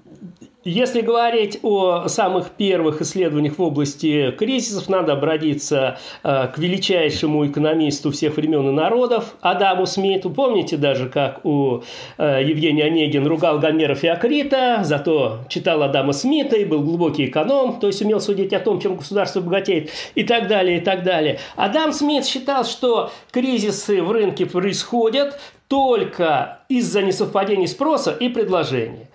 если 0.66 1.00
говорить 1.00 1.60
о 1.64 2.10
самых 2.10 2.52
первых 2.52 3.02
исследованиях 3.02 3.58
в 3.58 3.62
области 3.62 4.32
кризисов, 4.32 4.90
надо 4.90 5.14
обратиться 5.14 6.00
э, 6.22 6.48
к 6.48 6.58
величайшему 6.58 7.48
экономисту 7.48 8.12
всех 8.12 8.36
времен 8.36 8.68
и 8.68 8.72
народов 8.72 9.36
Адаму 9.40 9.86
Смиту. 9.86 10.30
Помните 10.30 10.76
даже, 10.76 11.08
как 11.08 11.46
у 11.46 11.84
э, 12.18 12.44
Евгения 12.44 12.84
Онегин 12.84 13.26
ругал 13.26 13.60
Гомера 13.60 13.96
Феокрита, 13.96 14.82
зато 14.84 15.40
читал 15.48 15.82
Адама 15.82 16.12
Смита 16.12 16.58
и 16.58 16.66
был 16.66 16.82
глубокий 16.82 17.28
эконом, 17.28 17.80
то 17.80 17.88
есть 17.88 18.02
умел 18.02 18.20
судить 18.20 18.52
о 18.52 18.60
том, 18.60 18.82
чем 18.82 18.98
государство 18.98 19.40
богатеет 19.40 19.92
и 20.16 20.24
так 20.24 20.50
далее, 20.50 20.80
и 20.80 20.82
так 20.82 21.04
далее. 21.04 21.40
Адам 21.56 21.94
Смит 21.94 22.26
считал, 22.26 22.66
что 22.66 23.12
кризисы 23.32 24.04
в 24.04 24.12
рынке 24.12 24.46
происходят 24.46 25.40
только 25.70 26.64
из-за 26.68 27.02
несовпадений 27.02 27.68
спроса 27.68 28.12
и 28.12 28.28
предложения. 28.28 29.08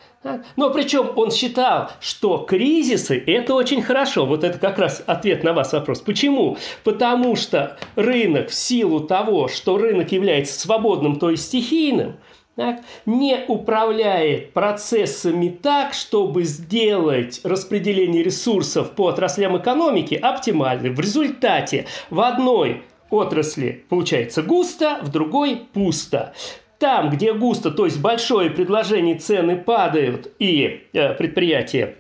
Но 0.56 0.70
причем 0.70 1.10
он 1.16 1.30
считал, 1.30 1.90
что 2.00 2.38
кризисы– 2.38 3.22
это 3.26 3.54
очень 3.54 3.82
хорошо. 3.82 4.26
Вот 4.26 4.44
это 4.44 4.58
как 4.58 4.78
раз 4.78 5.02
ответ 5.06 5.44
на 5.44 5.52
вас 5.52 5.72
вопрос. 5.72 6.00
Почему? 6.00 6.56
Потому 6.82 7.36
что 7.36 7.76
рынок 7.96 8.48
в 8.48 8.54
силу 8.54 9.00
того, 9.00 9.48
что 9.48 9.78
рынок 9.78 10.12
является 10.12 10.58
свободным, 10.58 11.18
то 11.18 11.30
есть 11.30 11.44
стихийным, 11.44 12.16
так, 12.56 12.82
не 13.04 13.44
управляет 13.48 14.52
процессами 14.52 15.48
так, 15.48 15.92
чтобы 15.92 16.44
сделать 16.44 17.40
распределение 17.42 18.22
ресурсов 18.22 18.92
по 18.92 19.08
отраслям 19.08 19.56
экономики 19.58 20.14
оптимальным. 20.14 20.94
В 20.94 21.00
результате 21.00 21.86
в 22.10 22.20
одной 22.20 22.82
отрасли 23.10 23.84
получается 23.88 24.42
густо, 24.42 24.98
в 25.02 25.10
другой 25.10 25.66
пусто. 25.72 26.32
Там, 26.78 27.10
где 27.10 27.32
густо, 27.32 27.70
то 27.70 27.84
есть 27.84 28.00
большое 28.00 28.50
предложение, 28.50 29.16
цены 29.16 29.56
падают 29.56 30.32
и 30.38 30.82
э, 30.92 31.14
предприятия 31.14 31.96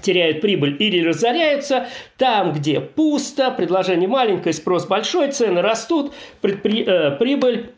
теряют 0.00 0.40
прибыль 0.40 0.76
или 0.78 1.06
разоряются. 1.06 1.86
Там, 2.16 2.52
где 2.52 2.80
пусто, 2.80 3.50
предложение 3.50 4.08
маленькое, 4.08 4.52
спрос 4.54 4.86
большой, 4.86 5.30
цены 5.30 5.60
растут, 5.60 6.12
предпри... 6.40 6.84
э, 6.84 7.12
прибыль 7.12 7.70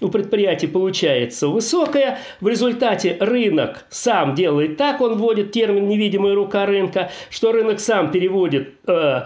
у 0.00 0.08
предприятий 0.08 0.66
получается 0.66 1.48
высокая. 1.48 2.18
В 2.40 2.48
результате 2.48 3.16
рынок 3.18 3.86
сам 3.88 4.34
делает 4.34 4.76
так, 4.76 5.00
он 5.00 5.16
вводит 5.16 5.52
термин 5.52 5.88
«невидимая 5.88 6.34
рука 6.34 6.66
рынка», 6.66 7.10
что 7.30 7.50
рынок 7.50 7.80
сам 7.80 8.10
переводит 8.10 8.74
э, 8.86 9.22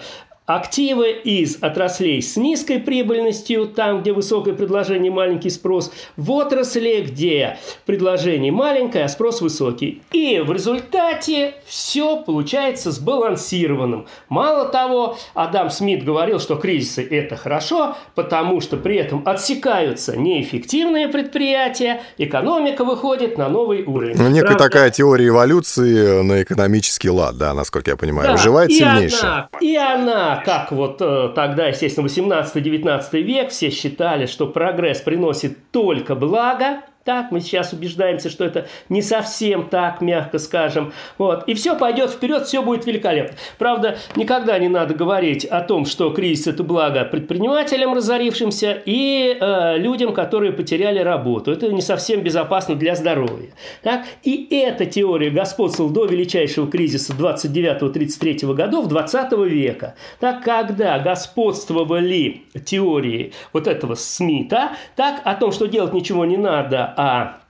активы 0.54 1.10
из 1.12 1.58
отраслей 1.60 2.20
с 2.20 2.36
низкой 2.36 2.80
прибыльностью, 2.80 3.66
там, 3.66 4.00
где 4.00 4.12
высокое 4.12 4.54
предложение, 4.54 5.12
маленький 5.12 5.50
спрос, 5.50 5.92
в 6.16 6.30
отрасли, 6.32 7.04
где 7.06 7.58
предложение 7.86 8.50
маленькое, 8.50 9.04
а 9.04 9.08
спрос 9.08 9.40
высокий. 9.40 10.02
И 10.10 10.40
в 10.44 10.52
результате 10.52 11.54
все 11.66 12.16
получается 12.16 12.90
сбалансированным. 12.90 14.06
Мало 14.28 14.68
того, 14.68 15.16
Адам 15.34 15.70
Смит 15.70 16.04
говорил, 16.04 16.40
что 16.40 16.56
кризисы– 16.56 17.06
это 17.10 17.36
хорошо, 17.36 17.96
потому 18.14 18.60
что 18.60 18.76
при 18.76 18.96
этом 18.96 19.22
отсекаются 19.26 20.16
неэффективные 20.16 21.08
предприятия, 21.08 22.02
экономика 22.18 22.84
выходит 22.84 23.38
на 23.38 23.48
новый 23.48 23.84
уровень. 23.84 24.16
Ну, 24.16 24.28
некая 24.28 24.48
Правда? 24.48 24.64
такая 24.64 24.90
теория 24.90 25.28
эволюции 25.28 26.22
на 26.22 26.42
экономический 26.42 27.10
лад, 27.10 27.36
да, 27.36 27.54
насколько 27.54 27.90
я 27.90 27.96
понимаю, 27.96 28.28
да, 28.28 28.32
выживает 28.32 28.72
сильнейшая. 28.72 29.30
Она, 29.30 29.48
и 29.60 29.76
она 29.76 30.39
как 30.44 30.72
вот 30.72 31.00
э, 31.00 31.30
тогда, 31.34 31.68
естественно, 31.68 32.06
18-19 32.06 33.22
век, 33.22 33.50
все 33.50 33.70
считали, 33.70 34.26
что 34.26 34.46
прогресс 34.46 35.00
приносит 35.00 35.70
только 35.70 36.14
благо, 36.14 36.82
так, 37.10 37.32
мы 37.32 37.40
сейчас 37.40 37.72
убеждаемся, 37.72 38.30
что 38.30 38.44
это 38.44 38.68
не 38.88 39.02
совсем 39.02 39.68
так, 39.68 40.00
мягко 40.00 40.38
скажем. 40.38 40.92
Вот. 41.18 41.42
И 41.48 41.54
все 41.54 41.76
пойдет 41.76 42.12
вперед, 42.12 42.46
все 42.46 42.62
будет 42.62 42.86
великолепно. 42.86 43.36
Правда, 43.58 43.98
никогда 44.14 44.56
не 44.60 44.68
надо 44.68 44.94
говорить 44.94 45.44
о 45.44 45.60
том, 45.60 45.86
что 45.86 46.10
кризис– 46.10 46.46
это 46.46 46.62
благо 46.62 47.04
предпринимателям, 47.04 47.94
разорившимся, 47.94 48.80
и 48.86 49.36
э, 49.40 49.78
людям, 49.78 50.14
которые 50.14 50.52
потеряли 50.52 51.00
работу. 51.00 51.50
Это 51.50 51.72
не 51.72 51.82
совсем 51.82 52.20
безопасно 52.20 52.76
для 52.76 52.94
здоровья. 52.94 53.50
Так? 53.82 54.04
И 54.22 54.46
эта 54.48 54.86
теория 54.86 55.30
господствовала 55.30 55.92
до 55.92 56.04
величайшего 56.04 56.70
кризиса 56.70 57.12
29-33 57.14 58.54
годов 58.54 58.86
20 58.86 59.32
века. 59.48 59.96
Так, 60.20 60.44
когда 60.44 61.00
господствовали 61.00 62.42
теории 62.64 63.32
вот 63.52 63.66
этого 63.66 63.96
Смита, 63.96 64.76
так, 64.94 65.22
о 65.24 65.34
том, 65.34 65.50
что 65.50 65.66
делать 65.66 65.92
ничего 65.92 66.24
не 66.24 66.36
надо, 66.36 66.94
а 67.00 67.40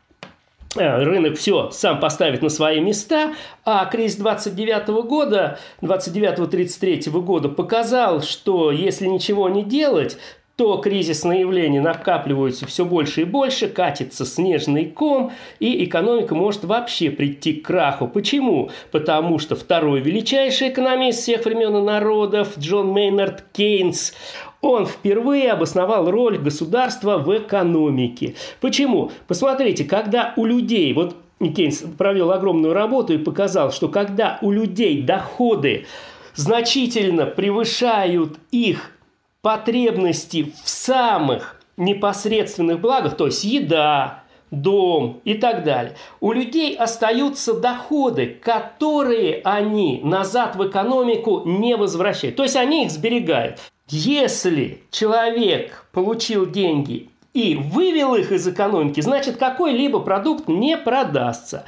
э, 0.76 1.02
рынок 1.02 1.37
все 1.37 1.71
сам 1.73 1.99
поставит 1.99 2.40
на 2.40 2.50
свои 2.50 2.78
места, 2.78 3.35
а 3.64 3.85
кризис 3.87 4.16
29 4.16 4.87
года, 5.04 5.59
29-33 5.83 7.11
года 7.21 7.49
показал, 7.49 8.23
что 8.23 8.71
если 8.71 9.07
ничего 9.07 9.49
не 9.49 9.64
делать, 9.64 10.19
то 10.54 10.76
кризисные 10.76 11.40
явления 11.40 11.80
накапливаются 11.80 12.66
все 12.66 12.85
больше 12.85 13.23
и 13.23 13.25
больше, 13.25 13.66
катится 13.66 14.25
снежный 14.25 14.85
ком, 14.85 15.33
и 15.59 15.85
экономика 15.85 16.35
может 16.37 16.64
вообще 16.64 17.11
прийти 17.11 17.54
к 17.54 17.66
краху. 17.66 18.07
Почему? 18.07 18.71
Потому 18.92 19.40
что 19.40 19.57
второй 19.57 20.00
величайший 20.00 20.69
экономист 20.69 21.23
всех 21.23 21.45
времен 21.47 21.78
и 21.78 21.80
народов 21.80 22.59
Джон 22.59 22.88
Мейнард 22.92 23.42
Кейнс, 23.52 24.12
он 24.61 24.87
впервые 24.87 25.52
обосновал 25.52 26.11
роль 26.11 26.38
государства 26.38 27.19
в 27.19 27.37
экономике. 27.37 28.35
Почему? 28.61 29.11
Посмотрите, 29.26 29.85
когда 29.85 30.35
у 30.37 30.45
людей, 30.45 30.93
вот 30.93 31.17
Кейнс 31.40 31.83
провел 31.97 32.33
огромную 32.33 32.75
работу 32.75 33.14
и 33.14 33.19
показал, 33.19 33.73
что 33.73 33.88
когда 33.88 34.38
у 34.43 34.50
людей 34.50 35.02
доходы 35.02 35.87
значительно 36.35 37.26
превышают 37.26 38.38
их 38.50 38.93
потребности 39.40 40.52
в 40.62 40.69
самых 40.69 41.61
непосредственных 41.79 42.81
благах, 42.81 43.17
то 43.17 43.26
есть 43.26 43.43
еда, 43.45 44.25
дом 44.50 45.21
и 45.25 45.35
так 45.35 45.64
далее. 45.64 45.95
У 46.21 46.33
людей 46.33 46.76
остаются 46.76 47.55
доходы, 47.55 48.26
которые 48.26 49.40
они 49.45 50.00
назад 50.02 50.57
в 50.57 50.69
экономику 50.69 51.43
не 51.47 51.76
возвращают. 51.76 52.37
То 52.37 52.43
есть 52.43 52.57
они 52.57 52.85
их 52.85 52.90
сберегают. 52.90 53.59
Если 53.92 54.82
человек 54.92 55.85
получил 55.90 56.49
деньги 56.49 57.11
и 57.35 57.56
вывел 57.56 58.14
их 58.14 58.30
из 58.30 58.47
экономики, 58.47 59.00
значит 59.00 59.37
какой-либо 59.37 59.99
продукт 59.99 60.47
не 60.47 60.76
продастся. 60.76 61.64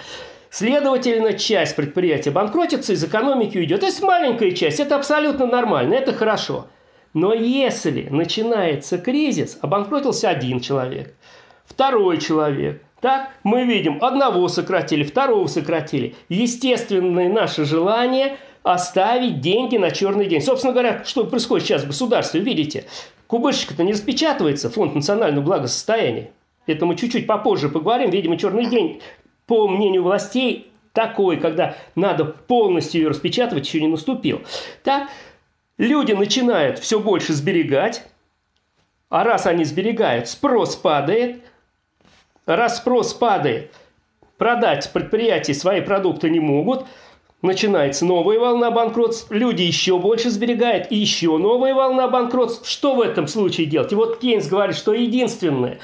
Следовательно, 0.49 1.33
часть 1.33 1.75
предприятия 1.75 2.31
банкротится, 2.31 2.93
из 2.93 3.03
экономики 3.03 3.59
уйдет. 3.59 3.81
То 3.81 3.87
есть 3.87 4.01
маленькая 4.03 4.53
часть, 4.53 4.79
это 4.79 4.95
абсолютно 4.95 5.47
нормально, 5.47 5.95
это 5.95 6.13
хорошо. 6.13 6.69
Но 7.13 7.35
если 7.35 8.07
начинается 8.09 8.99
кризис, 8.99 9.59
обанкротился 9.61 10.29
один 10.29 10.61
человек, 10.61 11.17
второй 11.65 12.19
человек, 12.19 12.85
так, 13.01 13.31
мы 13.43 13.65
видим, 13.65 13.99
одного 14.01 14.47
сократили, 14.47 15.03
второго 15.03 15.49
сократили. 15.49 16.15
Естественное 16.29 17.29
наше 17.29 17.65
желание 17.65 18.37
оставить 18.63 19.41
деньги 19.41 19.77
на 19.77 19.91
черный 19.91 20.27
день. 20.27 20.41
Собственно 20.41 20.73
говоря, 20.73 21.05
что 21.05 21.25
происходит 21.25 21.67
сейчас 21.67 21.83
в 21.83 21.89
государстве, 21.89 22.41
видите, 22.41 22.85
кубышечка-то 23.27 23.83
не 23.83 23.93
распечатывается, 23.93 24.71
фонд 24.71 24.95
национального 24.95 25.45
благосостояния. 25.45 26.31
Это 26.67 26.87
мы 26.87 26.97
чуть-чуть 26.97 27.27
попозже 27.27 27.69
поговорим. 27.69 28.11
Видимо, 28.11 28.37
черный 28.37 28.67
день, 28.67 29.03
по 29.47 29.67
мнению 29.67 30.05
властей, 30.05 30.71
такой, 30.93 31.39
когда 31.39 31.75
надо 31.97 32.25
полностью 32.25 33.01
ее 33.01 33.09
распечатывать, 33.09 33.67
еще 33.67 33.81
не 33.81 33.89
наступил. 33.89 34.43
Так, 34.85 35.09
люди 35.77 36.13
начинают 36.13 36.79
все 36.79 37.01
больше 37.01 37.33
сберегать, 37.33 38.05
а 39.09 39.25
раз 39.25 39.47
они 39.47 39.65
сберегают, 39.65 40.29
спрос 40.29 40.77
падает. 40.77 41.43
Раз 42.45 42.79
спрос 42.79 43.15
падает, 43.15 43.73
продать 44.37 44.91
предприятия 44.93 45.55
свои 45.55 45.81
продукты 45.81 46.31
не 46.31 46.41
могут– 46.41 46.87
Начинается 47.43 48.05
новая 48.05 48.39
волна 48.39 48.71
банкротств, 48.71 49.27
люди 49.33 49.63
еще 49.63 49.99
больше 49.99 50.31
сберегают, 50.31 50.87
и 50.91 50.97
еще 50.97 51.39
новая 51.39 51.75
волна 51.75 52.07
банкротств. 52.07 52.69
Что 52.69 52.95
в 52.95 53.01
этом 53.01 53.27
случае 53.27 53.67
делать? 53.67 53.91
И 53.91 53.97
вот 53.97 54.21
Кейнс 54.21 54.47
говорит, 54.47 54.77
что 54.77 54.93
единственное, 54.93 55.81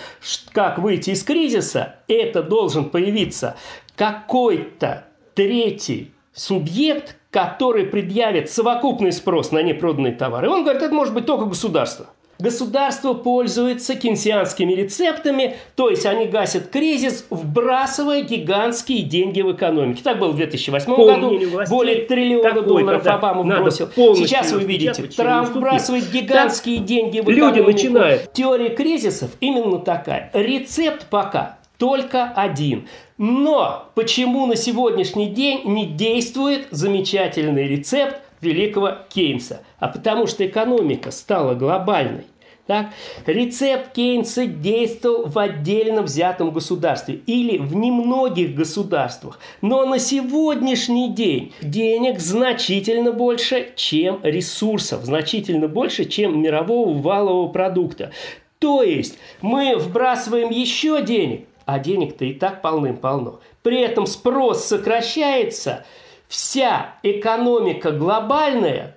как 0.53 0.79
выйти 0.79 1.11
из 1.11 1.25
кризиса, 1.25 1.97
это 2.07 2.45
должен 2.45 2.91
появиться 2.91 3.57
какой-то 3.97 5.07
третий 5.35 6.13
субъект, 6.33 7.17
который 7.33 7.87
предъявит 7.87 8.49
совокупный 8.51 9.11
спрос 9.11 9.51
на 9.51 9.61
непроданные 9.61 10.13
товары. 10.13 10.49
Он 10.49 10.63
говорит, 10.63 10.83
это 10.83 10.95
может 10.95 11.13
быть 11.13 11.27
только 11.27 11.47
государство. 11.47 12.07
Государство 12.39 13.15
пользуется 13.15 13.97
кенсианскими 13.97 14.73
рецептами, 14.73 15.57
то 15.75 15.91
есть 15.91 16.07
они 16.07 16.27
гасят 16.27 16.69
кризис, 16.69 17.27
вбрасывая 17.31 18.23
гигантские 18.23 19.03
деньги 19.03 19.41
в 19.41 19.53
экономику. 19.53 20.01
Так 20.05 20.21
было 20.21 20.31
в 20.31 20.37
2008 20.37 20.87
По 20.87 21.05
году, 21.05 21.31
властей, 21.31 21.75
более 21.75 21.97
триллиона 22.07 22.51
такой, 22.51 22.67
долларов 22.67 23.07
Обама 23.07 23.43
вбросил. 23.43 23.89
Сейчас 23.89 24.53
вы 24.53 24.63
видите, 24.63 25.03
Трамп 25.03 25.51
вбрасывает 25.51 26.11
гигантские 26.13 26.79
так 26.79 26.87
деньги 26.87 27.21
в 27.21 27.25
экономику. 27.25 27.57
Люди 27.57 27.61
начинают. 27.61 28.33
Теория 28.33 28.69
кризисов 28.71 29.31
именно 29.41 29.79
такая. 29.79 30.31
Рецепт 30.33 31.07
пока 31.11 31.59
только 31.77 32.25
один. 32.37 32.87
Но 33.17 33.91
почему 33.95 34.47
на 34.47 34.55
сегодняшний 34.55 35.27
день 35.27 35.63
не 35.65 35.87
действует 35.87 36.69
замечательный 36.71 37.67
рецепт 37.67 38.21
великого 38.41 38.93
Кейнса, 39.09 39.63
а 39.79 39.89
потому 39.89 40.27
что 40.27 40.47
экономика 40.47 41.11
стала 41.11 41.55
глобальной. 41.55 42.25
Так? 42.69 42.89
Рецепт 43.25 43.95
Кейнса 43.95 44.45
действовал 44.45 45.25
в 45.25 45.39
отдельно 45.39 46.03
взятом 46.03 46.51
государстве 46.51 47.15
или 47.27 47.57
в 47.57 47.75
немногих 47.75 48.55
государствах. 48.55 49.39
Но 49.63 49.87
на 49.87 49.99
сегодняшний 49.99 51.11
день 51.15 51.55
денег 51.63 52.21
значительно 52.21 53.13
больше, 53.13 53.73
чем 53.75 54.21
ресурсов, 54.23 55.05
значительно 55.05 55.67
больше, 55.67 56.05
чем 56.05 56.43
мирового 56.43 56.93
валового 56.93 57.49
продукта. 57.49 58.13
То 58.59 58.83
есть 58.83 59.17
мы 59.41 59.77
вбрасываем 59.77 60.51
еще 60.51 61.03
денег, 61.03 61.47
а 61.65 61.79
денег-то 61.79 62.27
и 62.27 62.35
так 62.35 62.61
полным-полно. 62.61 63.41
При 63.63 63.81
этом 63.81 64.07
спрос 64.07 64.67
сокращается– 64.67 65.87
вся 66.29 66.95
экономика 67.03 67.91
глобальная, 67.91 68.97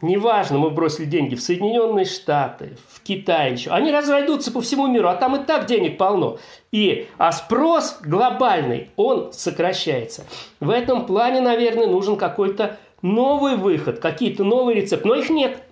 неважно, 0.00 0.58
мы 0.58 0.70
бросили 0.70 1.04
деньги 1.04 1.34
в 1.34 1.42
Соединенные 1.42 2.06
Штаты, 2.06 2.76
в 2.90 3.02
Китай 3.02 3.52
еще, 3.52 3.70
они 3.70 3.92
разойдутся 3.92 4.50
по 4.50 4.60
всему 4.60 4.88
миру, 4.88 5.08
а 5.08 5.14
там 5.14 5.36
и 5.36 5.44
так 5.44 5.66
денег 5.66 5.98
полно. 5.98 6.38
И, 6.72 7.06
а 7.18 7.30
спрос 7.32 7.98
глобальный, 8.02 8.90
он 8.96 9.32
сокращается. 9.32 10.24
В 10.58 10.70
этом 10.70 11.06
плане, 11.06 11.40
наверное, 11.40 11.86
нужен 11.86 12.16
какой-то 12.16 12.78
новый 13.02 13.56
выход, 13.56 13.98
какие-то 13.98 14.44
новые 14.44 14.80
рецепты, 14.80 15.08
но 15.08 15.14
их 15.14 15.30
нет. 15.30 15.62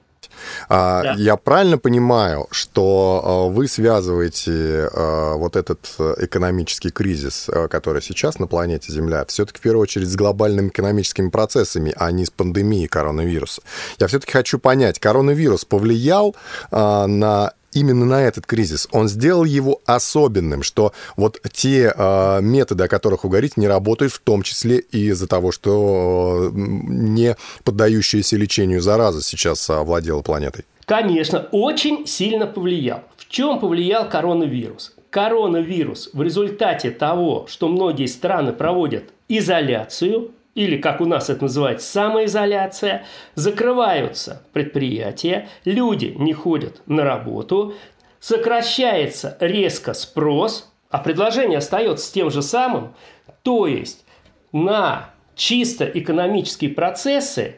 А, 0.69 1.03
да. 1.03 1.15
Я 1.19 1.37
правильно 1.37 1.79
понимаю, 1.79 2.47
что 2.51 3.23
а, 3.25 3.49
вы 3.49 3.69
связываете 3.69 4.89
а, 4.93 5.35
вот 5.35 5.57
этот 5.57 5.87
экономический 6.19 6.91
кризис, 6.91 7.49
который 7.71 8.03
сейчас 8.03 8.39
на 8.39 8.47
планете 8.47 8.93
Земля, 8.93 9.25
все-таки 9.27 9.59
в 9.59 9.63
первую 9.63 9.83
очередь 9.83 10.09
с 10.09 10.17
глобальными 10.17 10.69
экономическими 10.69 11.29
процессами, 11.29 11.93
а 11.97 12.11
не 12.11 12.25
с 12.25 12.31
пандемией 12.31 12.89
коронавируса. 12.89 13.63
Я 13.99 14.07
все-таки 14.07 14.33
хочу 14.33 14.59
понять, 14.59 14.99
коронавирус 14.99 15.65
повлиял 15.65 16.35
на 16.71 17.53
именно 17.73 18.05
на 18.05 18.23
этот 18.23 18.47
кризис. 18.47 18.89
Он 18.93 19.09
сделал 19.09 19.45
его 19.45 19.81
особенным, 19.87 20.63
что 20.63 20.93
вот 21.17 21.41
те 21.53 21.93
э, 21.95 22.41
методы, 22.41 22.85
о 22.85 22.89
которых 22.89 23.25
вы 23.25 23.31
говорите, 23.31 23.55
не 23.57 23.69
работают, 23.69 24.13
в 24.13 24.21
том 24.21 24.43
числе 24.43 24.79
и 24.79 25.09
из-за 25.09 25.27
того, 25.27 25.53
что 25.53 26.51
не 26.53 27.37
поддающаяся 27.65 28.37
лечению 28.37 28.81
зараза 28.81 29.23
сейчас 29.23 29.69
овладела 29.71 30.23
планетой. 30.23 30.65
Конечно, 30.85 31.47
очень 31.53 32.07
сильно 32.07 32.47
повлиял. 32.47 33.05
В 33.17 33.29
чем 33.29 33.61
повлиял 33.61 34.09
коронавирус? 34.09 34.95
Коронавирус 35.11 36.11
в 36.13 36.23
результате 36.23 36.91
того, 36.91 37.47
что 37.49 37.69
многие 37.69 38.07
страны 38.07 38.53
проводят 38.53 39.05
изоляцию, 39.29 40.33
или, 40.55 40.77
как 40.77 41.01
у 41.01 41.07
нас 41.07 41.31
это 41.31 41.45
называется, 41.45 41.91
самоизоляция, 41.91 43.05
закрываются 43.35 44.43
предприятия, 44.53 45.49
люди 45.65 46.15
не 46.19 46.33
ходят 46.33 46.83
на 46.87 47.05
работу, 47.05 47.75
сокращается 48.19 49.37
резко 49.41 49.95
спрос, 49.95 50.71
а 50.91 50.99
предложение 50.99 51.59
остается 51.59 52.13
тем 52.13 52.31
же 52.31 52.43
самым, 52.43 52.95
то 53.43 53.67
есть 53.67 54.05
на 54.53 55.11
чисто 55.37 55.85
экономические 55.85 56.71
процессы, 56.71 57.57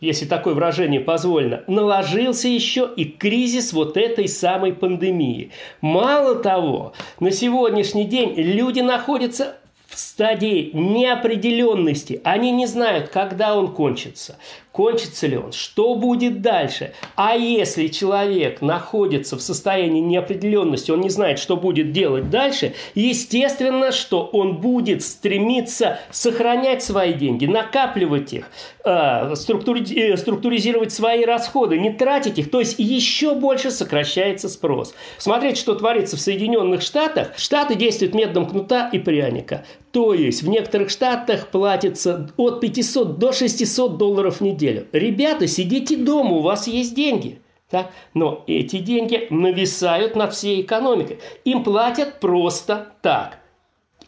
если 0.00 0.26
такое 0.26 0.54
выражение 0.54 1.00
позволено, 1.00 1.62
наложился 1.68 2.48
еще 2.48 2.90
и 2.96 3.04
кризис 3.04 3.72
вот 3.72 3.96
этой 3.96 4.26
самой 4.26 4.72
пандемии. 4.72 5.52
Мало 5.80 6.34
того, 6.34 6.92
на 7.20 7.30
сегодняшний 7.30 8.04
день 8.04 8.34
люди 8.34 8.80
находятся 8.80 9.56
в 9.92 9.98
стадии 9.98 10.70
неопределенности. 10.72 12.20
Они 12.24 12.50
не 12.50 12.66
знают, 12.66 13.10
когда 13.10 13.56
он 13.56 13.74
кончится 13.74 14.36
кончится 14.72 15.26
ли 15.26 15.36
он, 15.36 15.52
что 15.52 15.94
будет 15.94 16.40
дальше. 16.40 16.92
А 17.14 17.34
если 17.34 17.88
человек 17.88 18.62
находится 18.62 19.36
в 19.36 19.42
состоянии 19.42 20.00
неопределенности, 20.00 20.90
он 20.90 21.00
не 21.00 21.10
знает, 21.10 21.38
что 21.38 21.56
будет 21.56 21.92
делать 21.92 22.30
дальше, 22.30 22.74
естественно, 22.94 23.92
что 23.92 24.24
он 24.24 24.56
будет 24.56 25.02
стремиться 25.02 26.00
сохранять 26.10 26.82
свои 26.82 27.12
деньги, 27.12 27.44
накапливать 27.44 28.32
их, 28.32 28.50
э, 28.84 29.34
структуризировать 29.36 30.92
свои 30.92 31.24
расходы, 31.24 31.78
не 31.78 31.92
тратить 31.92 32.38
их, 32.38 32.50
то 32.50 32.60
есть 32.60 32.78
еще 32.78 33.34
больше 33.34 33.70
сокращается 33.70 34.48
спрос. 34.48 34.94
Смотрите, 35.18 35.60
что 35.60 35.74
творится 35.74 36.16
в 36.16 36.20
Соединенных 36.20 36.80
Штатах. 36.80 37.36
Штаты 37.36 37.74
действуют 37.74 38.14
методом 38.14 38.46
кнута 38.46 38.88
и 38.90 38.98
пряника. 38.98 39.64
То 39.92 40.14
есть 40.14 40.42
в 40.42 40.48
некоторых 40.48 40.88
штатах 40.88 41.48
платится 41.48 42.30
от 42.38 42.60
500 42.60 43.18
до 43.18 43.32
600 43.32 43.98
долларов 43.98 44.38
в 44.38 44.40
неделю. 44.40 44.86
Ребята, 44.92 45.46
сидите 45.46 45.96
дома, 45.98 46.36
у 46.36 46.40
вас 46.40 46.66
есть 46.66 46.94
деньги. 46.94 47.40
Так? 47.68 47.90
Но 48.14 48.42
эти 48.46 48.78
деньги 48.78 49.26
нависают 49.30 50.16
над 50.16 50.32
всей 50.34 50.62
экономикой. 50.62 51.18
Им 51.44 51.62
платят 51.62 52.20
просто 52.20 52.92
так. 53.02 53.38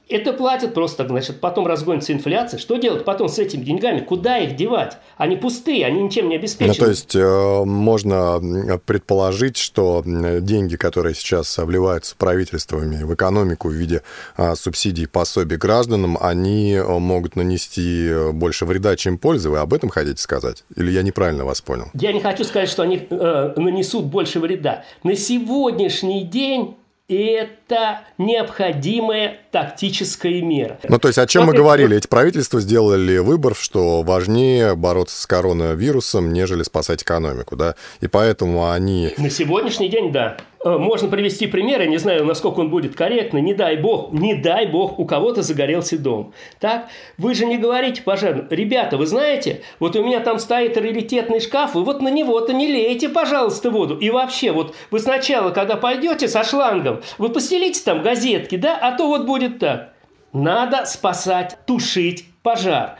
Это 0.08 0.34
платят 0.34 0.74
просто 0.74 1.06
значит, 1.06 1.40
потом 1.40 1.66
разгонится 1.66 2.12
инфляция. 2.12 2.58
Что 2.58 2.76
делать 2.76 3.04
потом 3.04 3.28
с 3.28 3.38
этими 3.38 3.62
деньгами? 3.62 4.00
Куда 4.00 4.38
их 4.38 4.54
девать? 4.54 4.98
Они 5.16 5.36
пустые, 5.36 5.86
они 5.86 6.02
ничем 6.02 6.28
не 6.28 6.36
обеспечены. 6.36 6.74
Ну, 6.78 6.84
то 6.84 6.90
есть 6.90 7.16
э, 7.16 7.64
можно 7.64 8.78
предположить, 8.84 9.56
что 9.56 10.02
деньги, 10.04 10.76
которые 10.76 11.14
сейчас 11.14 11.56
вливаются 11.56 12.16
правительствами 12.16 13.02
в 13.02 13.14
экономику 13.14 13.68
в 13.68 13.72
виде 13.72 14.02
э, 14.36 14.54
субсидий 14.56 15.08
пособий 15.08 15.56
гражданам, 15.56 16.18
они 16.20 16.74
э, 16.74 16.98
могут 16.98 17.36
нанести 17.36 18.10
больше 18.32 18.66
вреда, 18.66 18.96
чем 18.96 19.16
пользы. 19.16 19.48
Вы 19.48 19.58
об 19.58 19.72
этом 19.72 19.88
хотите 19.88 20.20
сказать? 20.20 20.64
Или 20.76 20.90
я 20.90 21.02
неправильно 21.02 21.44
вас 21.46 21.62
понял? 21.62 21.86
Я 21.94 22.12
не 22.12 22.20
хочу 22.20 22.44
сказать, 22.44 22.68
что 22.68 22.82
они 22.82 23.06
э, 23.08 23.54
нанесут 23.56 24.04
больше 24.04 24.38
вреда. 24.38 24.84
На 25.02 25.16
сегодняшний 25.16 26.24
день 26.24 26.76
это 27.08 28.00
необходимая 28.16 29.38
тактическая 29.50 30.40
мера. 30.40 30.78
Ну, 30.88 30.98
то 30.98 31.08
есть, 31.08 31.18
о 31.18 31.26
чем 31.26 31.46
мы 31.46 31.52
говорили? 31.52 31.96
Эти 31.96 32.06
правительства 32.06 32.60
сделали 32.60 33.18
выбор, 33.18 33.54
что 33.54 34.02
важнее 34.02 34.74
бороться 34.74 35.20
с 35.20 35.26
коронавирусом, 35.26 36.32
нежели 36.32 36.62
спасать 36.62 37.02
экономику, 37.02 37.56
да? 37.56 37.74
И 38.00 38.06
поэтому 38.06 38.70
они... 38.70 39.12
На 39.18 39.28
сегодняшний 39.28 39.88
день, 39.90 40.12
да. 40.12 40.38
Э, 40.64 40.78
можно 40.78 41.08
привести 41.08 41.46
пример, 41.46 41.82
я 41.82 41.86
не 41.86 41.98
знаю, 41.98 42.24
насколько 42.24 42.60
он 42.60 42.70
будет 42.70 42.96
корректный. 42.96 43.42
Не 43.42 43.52
дай 43.52 43.76
бог, 43.76 44.12
не 44.12 44.34
дай 44.34 44.66
бог, 44.66 44.98
у 44.98 45.04
кого-то 45.04 45.42
загорелся 45.42 45.98
дом. 45.98 46.32
Так? 46.58 46.88
Вы 47.18 47.34
же 47.34 47.44
не 47.44 47.58
говорите 47.58 48.02
пожарным, 48.02 48.48
ребята, 48.50 48.96
вы 48.96 49.06
знаете, 49.06 49.60
вот 49.78 49.94
у 49.94 50.02
меня 50.02 50.20
там 50.20 50.38
стоит 50.38 50.78
раритетный 50.78 51.40
шкаф, 51.40 51.74
вы 51.74 51.84
вот 51.84 52.00
на 52.00 52.08
него-то 52.08 52.54
не 52.54 52.66
лейте, 52.66 53.10
пожалуйста, 53.10 53.70
воду. 53.70 53.98
И 53.98 54.08
вообще, 54.08 54.52
вот 54.52 54.74
вы 54.90 55.00
сначала, 55.00 55.50
когда 55.50 55.76
пойдете 55.76 56.28
со 56.28 56.42
шлангом, 56.42 57.02
вы 57.18 57.28
постелите 57.28 57.80
там 57.84 58.02
газетки, 58.02 58.56
да, 58.56 58.78
а 58.80 58.96
то 58.96 59.06
вот 59.06 59.26
будет 59.26 59.58
так. 59.58 59.92
Надо 60.32 60.86
спасать, 60.86 61.58
тушить 61.66 62.24
пожар. 62.42 62.96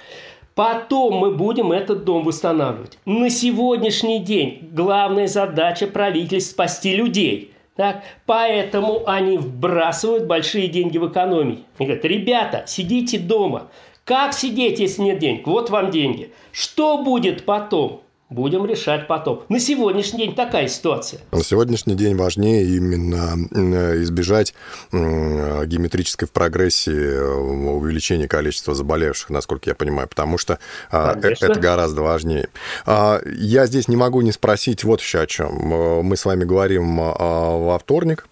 Потом 0.54 1.14
мы 1.14 1.32
будем 1.32 1.72
этот 1.72 2.04
дом 2.04 2.22
восстанавливать. 2.24 2.98
На 3.06 3.28
сегодняшний 3.28 4.20
день 4.20 4.68
главная 4.70 5.26
задача 5.26 5.88
правительства– 5.88 6.52
спасти 6.54 6.94
людей. 6.94 7.53
Так? 7.76 8.04
Поэтому 8.26 9.02
они 9.06 9.36
вбрасывают 9.36 10.26
большие 10.26 10.68
деньги 10.68 10.98
в 10.98 11.10
экономию. 11.10 11.64
Они 11.78 11.86
говорят, 11.86 12.04
ребята, 12.04 12.64
сидите 12.66 13.18
дома. 13.18 13.68
Как 14.04 14.32
сидеть, 14.32 14.78
если 14.78 15.02
нет 15.02 15.18
денег? 15.18 15.46
Вот 15.46 15.70
вам 15.70 15.90
деньги. 15.90 16.32
Что 16.52 17.02
будет 17.02 17.44
потом? 17.44 18.03
Будем 18.30 18.64
решать 18.64 19.06
потом. 19.06 19.44
На 19.50 19.60
сегодняшний 19.60 20.20
день 20.20 20.34
такая 20.34 20.66
ситуация. 20.68 21.20
На 21.30 21.44
сегодняшний 21.44 21.94
день 21.94 22.16
важнее 22.16 22.64
именно 22.64 23.36
э, 23.52 24.02
избежать 24.02 24.54
геометрической 24.92 26.26
в 26.26 26.32
прогрессии 26.32 26.92
э, 26.92 27.22
увеличения 27.22 28.26
количества 28.26 28.74
заболевших, 28.74 29.28
насколько 29.28 29.68
я 29.68 29.74
понимаю, 29.74 30.08
потому 30.08 30.38
что 30.38 30.58
а, 30.90 31.14
э, 31.14 31.20
Конечно. 31.20 31.46
это 31.46 31.60
гораздо 31.60 32.00
важнее. 32.00 32.48
А, 32.86 33.20
я 33.26 33.66
здесь 33.66 33.88
не 33.88 33.96
могу 33.96 34.22
не 34.22 34.32
спросить 34.32 34.84
вот 34.84 35.02
еще 35.02 35.20
о 35.20 35.26
чем. 35.26 35.52
Мы 35.52 36.16
с 36.16 36.24
вами 36.24 36.44
говорим 36.44 36.98
а, 37.00 37.58
во 37.58 37.78
вторник, 37.78 38.26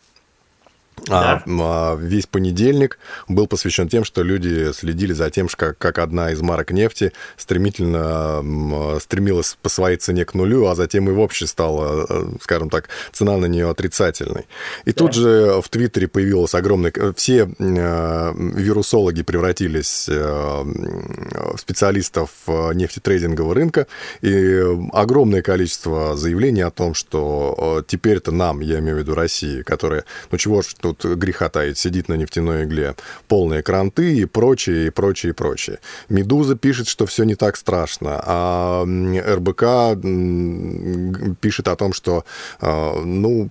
да. 1.06 1.42
А, 1.46 1.96
весь 1.96 2.26
понедельник 2.26 2.98
был 3.28 3.46
посвящен 3.46 3.88
тем, 3.88 4.04
что 4.04 4.22
люди 4.22 4.72
следили 4.72 5.12
за 5.12 5.30
тем, 5.30 5.48
как, 5.48 5.78
как 5.78 5.98
одна 5.98 6.30
из 6.30 6.40
марок 6.40 6.70
нефти 6.70 7.12
стремительно 7.36 8.42
стремилась 9.00 9.56
по 9.60 9.68
своей 9.68 9.96
цене 9.96 10.24
к 10.24 10.34
нулю, 10.34 10.66
а 10.66 10.74
затем 10.74 11.08
и 11.08 11.12
в 11.12 11.20
общем 11.20 11.46
стала, 11.46 12.06
э, 12.08 12.24
скажем 12.40 12.70
так, 12.70 12.88
цена 13.12 13.36
на 13.36 13.46
нее 13.46 13.70
отрицательной. 13.70 14.46
И 14.84 14.92
да. 14.92 14.92
тут 14.92 15.14
же 15.14 15.60
в 15.62 15.68
Твиттере 15.68 16.08
появилось 16.08 16.54
огромное... 16.54 16.92
Все 17.16 17.48
э, 17.58 18.32
вирусологи 18.34 19.22
превратились 19.22 20.08
э, 20.08 20.14
в 20.14 21.58
специалистов 21.58 22.30
нефтетрейдингового 22.46 23.54
рынка, 23.54 23.86
и 24.20 24.62
огромное 24.92 25.42
количество 25.42 26.16
заявлений 26.16 26.62
о 26.62 26.70
том, 26.70 26.94
что 26.94 27.84
теперь 27.86 28.18
это 28.18 28.32
нам, 28.32 28.60
я 28.60 28.78
имею 28.78 28.96
в 28.96 28.98
виду 29.00 29.14
России, 29.14 29.62
которая, 29.62 30.04
ну 30.30 30.38
чего 30.38 30.62
ж 30.62 30.74
тут 30.78 30.91
греха 31.02 31.48
таит, 31.48 31.78
сидит 31.78 32.08
на 32.08 32.14
нефтяной 32.14 32.64
игле, 32.64 32.94
полные 33.28 33.62
кранты 33.62 34.16
и 34.16 34.24
прочее, 34.24 34.86
и 34.86 34.90
прочее, 34.90 35.30
и 35.30 35.34
прочее. 35.34 35.78
«Медуза» 36.08 36.56
пишет, 36.56 36.88
что 36.88 37.06
все 37.06 37.24
не 37.24 37.34
так 37.34 37.56
страшно, 37.56 38.20
а 38.24 38.84
РБК 38.84 39.98
пишет 41.40 41.68
о 41.68 41.76
том, 41.76 41.92
что, 41.92 42.24
а, 42.60 43.02
ну, 43.02 43.50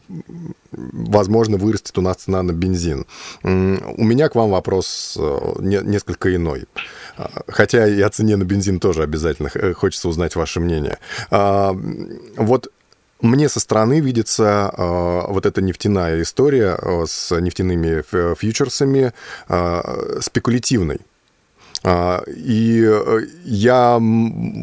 возможно, 0.71 1.57
вырастет 1.57 1.97
у 1.97 2.01
нас 2.01 2.17
цена 2.17 2.43
на 2.43 2.51
бензин. 2.51 3.05
У 3.43 3.49
меня 3.49 4.29
к 4.29 4.35
вам 4.35 4.51
вопрос 4.51 5.17
э, 5.19 5.55
несколько 5.59 6.33
иной. 6.35 6.65
А, 7.17 7.43
хотя 7.47 7.87
и 7.87 8.01
о 8.01 8.09
цене 8.09 8.35
на 8.35 8.43
бензин 8.43 8.79
тоже 8.79 9.03
обязательно 9.03 9.49
хочется 9.73 10.07
узнать 10.07 10.35
ваше 10.35 10.59
мнение. 10.59 10.97
А, 11.29 11.75
вот 12.37 12.71
мне 13.21 13.49
со 13.49 13.59
стороны 13.59 13.99
видится 13.99 14.73
э, 14.75 15.31
вот 15.31 15.45
эта 15.45 15.61
нефтяная 15.61 16.21
история 16.21 16.77
э, 16.81 17.05
с 17.07 17.39
нефтяными 17.39 18.03
фьючерсами 18.35 19.13
э, 19.47 20.19
спекулятивной. 20.21 21.01
А, 21.83 22.21
и 22.27 22.83
э, 22.85 23.21
я 23.43 23.99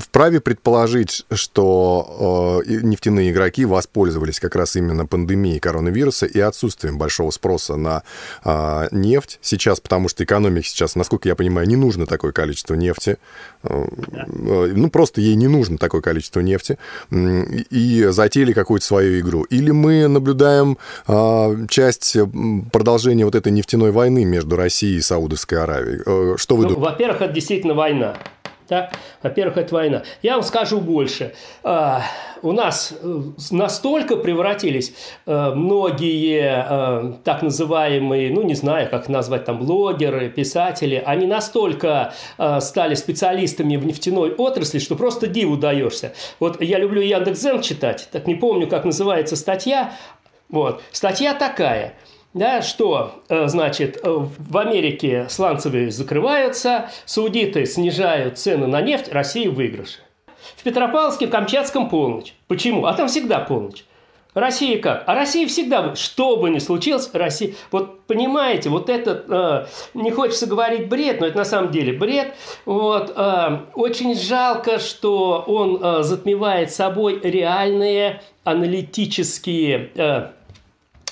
вправе 0.00 0.40
предположить, 0.40 1.26
что 1.32 2.62
э, 2.64 2.74
нефтяные 2.82 3.32
игроки 3.32 3.64
воспользовались 3.64 4.38
как 4.38 4.54
раз 4.54 4.76
именно 4.76 5.04
пандемией 5.04 5.58
коронавируса 5.58 6.26
и 6.26 6.38
отсутствием 6.38 6.96
большого 6.96 7.30
спроса 7.30 7.76
на 7.76 8.02
а, 8.44 8.86
нефть 8.92 9.38
сейчас, 9.42 9.80
потому 9.80 10.08
что 10.08 10.22
экономике 10.22 10.68
сейчас, 10.68 10.94
насколько 10.94 11.28
я 11.28 11.34
понимаю, 11.34 11.66
не 11.66 11.76
нужно 11.76 12.06
такое 12.06 12.30
количество 12.30 12.74
нефти. 12.74 13.18
Э, 13.64 13.86
ну, 14.28 14.88
просто 14.88 15.20
ей 15.20 15.34
не 15.34 15.48
нужно 15.48 15.76
такое 15.76 16.00
количество 16.02 16.40
нефти. 16.40 16.78
И 17.10 18.06
затеяли 18.10 18.52
какую-то 18.52 18.86
свою 18.86 19.20
игру. 19.20 19.42
Или 19.44 19.72
мы 19.72 20.06
наблюдаем 20.06 20.78
а, 21.08 21.54
часть 21.68 22.16
продолжения 22.72 23.24
вот 23.24 23.34
этой 23.34 23.50
нефтяной 23.50 23.90
войны 23.90 24.24
между 24.24 24.54
Россией 24.54 24.98
и 24.98 25.00
Саудовской 25.00 25.60
Аравией. 25.60 26.36
Что 26.38 26.56
вы 26.56 26.64
ну, 26.64 26.74
думаете? 26.74 27.07
Во-первых, 27.08 27.22
это 27.22 27.32
действительно 27.32 27.72
война. 27.72 28.16
Так? 28.66 28.92
Во-первых, 29.22 29.56
это 29.56 29.74
война. 29.74 30.02
Я 30.20 30.34
вам 30.34 30.42
скажу 30.42 30.78
больше. 30.78 31.32
А, 31.62 32.02
у 32.42 32.52
нас 32.52 32.92
э, 33.00 33.20
настолько 33.50 34.16
превратились 34.16 34.92
э, 35.24 35.52
многие 35.54 36.66
э, 36.68 37.12
так 37.24 37.40
называемые, 37.40 38.30
ну 38.30 38.42
не 38.42 38.52
знаю, 38.52 38.90
как 38.90 39.08
назвать 39.08 39.46
там, 39.46 39.58
блогеры, 39.58 40.28
писатели, 40.28 41.02
они 41.02 41.26
настолько 41.26 42.12
стали 42.60 42.94
специалистами 42.94 43.76
в 43.76 43.86
нефтяной 43.86 44.34
отрасли, 44.34 44.80
что 44.80 44.96
просто 44.96 45.28
диву 45.28 45.56
даешься. 45.56 46.12
Вот 46.40 46.60
я 46.60 46.78
люблю 46.78 47.00
Яндекс.Зен 47.00 47.62
читать, 47.62 48.10
так 48.12 48.26
не 48.26 48.34
помню, 48.34 48.66
как 48.66 48.84
называется 48.84 49.34
статья. 49.34 49.94
Вот. 50.50 50.82
Статья 50.92 51.32
такая– 51.32 51.94
да, 52.38 52.62
что, 52.62 53.22
э, 53.28 53.48
значит, 53.48 54.00
э, 54.02 54.08
в 54.10 54.56
Америке 54.56 55.26
сланцевые 55.28 55.90
закрываются, 55.90 56.90
саудиты 57.04 57.66
снижают 57.66 58.38
цены 58.38 58.66
на 58.66 58.80
нефть, 58.80 59.08
Россия 59.12 59.50
в 59.50 59.54
выигрыше. 59.54 59.98
В 60.56 60.62
Петропавловске, 60.62 61.26
в 61.26 61.30
Камчатском 61.30 61.88
полночь. 61.88 62.34
Почему? 62.46 62.86
А 62.86 62.94
там 62.94 63.08
всегда 63.08 63.40
полночь. 63.40 63.84
Россия 64.34 64.78
как? 64.80 65.04
А 65.06 65.14
Россия 65.14 65.46
всегда, 65.48 65.94
что 65.96 66.36
бы 66.36 66.50
ни 66.50 66.58
случилось, 66.58 67.10
Россия... 67.12 67.54
Вот 67.70 68.00
понимаете, 68.06 68.68
вот 68.68 68.88
это, 68.88 69.24
э, 69.94 69.98
не 69.98 70.10
хочется 70.10 70.46
говорить 70.46 70.88
бред, 70.88 71.20
но 71.20 71.26
это 71.26 71.38
на 71.38 71.44
самом 71.44 71.70
деле 71.70 71.92
бред. 71.92 72.34
Вот, 72.64 73.12
э, 73.16 73.58
очень 73.74 74.14
жалко, 74.14 74.78
что 74.78 75.44
он 75.46 75.80
э, 75.82 76.02
затмевает 76.02 76.72
собой 76.72 77.20
реальные 77.22 78.22
аналитические 78.44 79.90
э, 79.94 80.28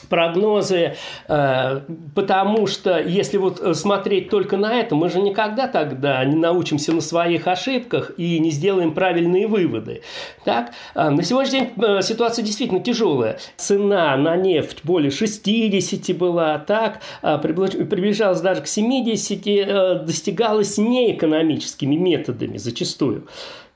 прогнозы, 0.09 0.97
э, 1.29 1.81
потому 2.15 2.67
что 2.67 2.99
если 3.01 3.37
вот 3.37 3.77
смотреть 3.77 4.31
только 4.31 4.57
на 4.57 4.75
это, 4.75 4.95
мы 4.95 5.09
же 5.09 5.21
никогда 5.21 5.69
тогда 5.69 6.25
не 6.25 6.37
научимся 6.37 6.93
на 6.93 7.01
своих 7.01 7.47
ошибках 7.47 8.13
и 8.17 8.39
не 8.39 8.51
сделаем 8.51 8.93
правильные 8.93 9.47
выводы. 9.47 10.03
Так? 10.45 10.73
Э, 10.95 11.11
на 11.11 11.23
сегодняшний 11.23 11.61
день 11.61 11.71
э, 11.77 12.03
ситуация 12.03 12.45
действительно 12.45 12.81
тяжелая. 12.81 13.39
Цена 13.57 14.17
на 14.17 14.37
нефть 14.37 14.81
более 14.83 15.11
60 15.11 16.17
была, 16.17 16.59
так, 16.59 17.01
приближалась 17.23 18.41
даже 18.41 18.63
к 18.63 18.67
70, 18.67 20.05
достигалась 20.07 20.79
неэкономическими 20.79 21.97
методами 21.97 22.59
зачастую 22.59 23.27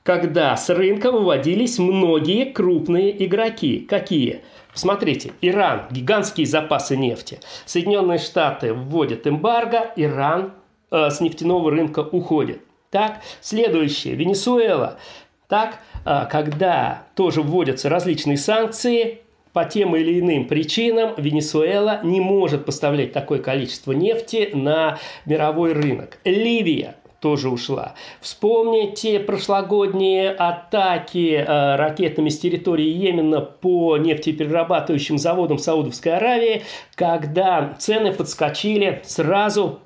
когда 0.03 0.57
с 0.57 0.69
рынка 0.69 1.11
выводились 1.11 1.77
многие 1.77 2.45
крупные 2.45 3.25
игроки. 3.25 3.79
Какие? 3.79 4.41
Смотрите, 4.73 5.33
Иран, 5.41 5.83
гигантские 5.91 6.47
запасы 6.47 6.95
нефти. 6.95 7.39
Соединенные 7.65 8.19
Штаты 8.19 8.73
вводят 8.73 9.27
эмбарго, 9.27 9.91
Иран 9.95 10.53
э, 10.91 11.09
с 11.09 11.19
нефтяного 11.19 11.71
рынка 11.71 11.99
уходит. 11.99 12.61
Так, 12.89 13.21
следующее, 13.41 14.15
Венесуэла. 14.15 14.97
Так, 15.47 15.79
э, 16.05 16.25
когда 16.29 17.03
тоже 17.15 17.41
вводятся 17.41 17.89
различные 17.89 18.37
санкции, 18.37 19.21
по 19.53 19.65
тем 19.65 19.95
или 19.95 20.19
иным 20.19 20.47
причинам 20.47 21.13
Венесуэла 21.17 21.99
не 22.03 22.21
может 22.21 22.65
поставлять 22.65 23.11
такое 23.11 23.39
количество 23.39 23.91
нефти 23.91 24.51
на 24.53 24.97
мировой 25.25 25.73
рынок. 25.73 26.19
Ливия 26.23 26.95
тоже 27.21 27.49
ушла. 27.49 27.93
Вспомните 28.19 29.19
прошлогодние 29.19 30.31
атаки 30.31 31.35
э, 31.35 31.75
ракетами 31.75 32.29
с 32.29 32.39
территории 32.39 32.87
Йемена 32.87 33.41
по 33.41 33.97
нефтеперерабатывающим 33.97 35.19
заводам 35.19 35.59
Саудовской 35.59 36.17
Аравии, 36.17 36.63
когда 36.95 37.75
цены 37.79 38.11
подскочили 38.11 39.01
сразу 39.05 39.79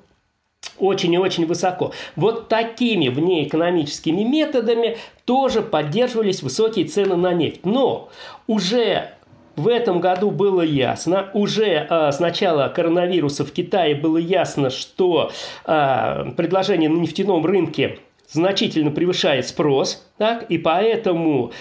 очень 0.78 1.12
и 1.12 1.18
очень 1.18 1.46
высоко. 1.46 1.92
Вот 2.16 2.48
такими 2.48 3.08
внеэкономическими 3.08 4.22
методами 4.22 4.96
тоже 5.24 5.60
поддерживались 5.62 6.42
высокие 6.42 6.86
цены 6.86 7.16
на 7.16 7.32
нефть. 7.34 7.64
Но 7.64 8.08
уже 8.46 9.15
в 9.56 9.68
этом 9.68 10.00
году 10.00 10.30
было 10.30 10.60
ясно, 10.60 11.30
уже 11.32 11.86
э, 11.88 12.12
с 12.12 12.20
начала 12.20 12.68
коронавируса 12.68 13.44
в 13.44 13.52
Китае 13.52 13.94
было 13.94 14.18
ясно, 14.18 14.70
что 14.70 15.30
э, 15.64 16.30
предложение 16.36 16.90
на 16.90 16.98
нефтяном 16.98 17.44
рынке 17.44 17.98
значительно 18.30 18.90
превышает 18.90 19.46
спрос, 19.46 20.06
так, 20.18 20.50
и 20.50 20.58
поэтому 20.58 21.52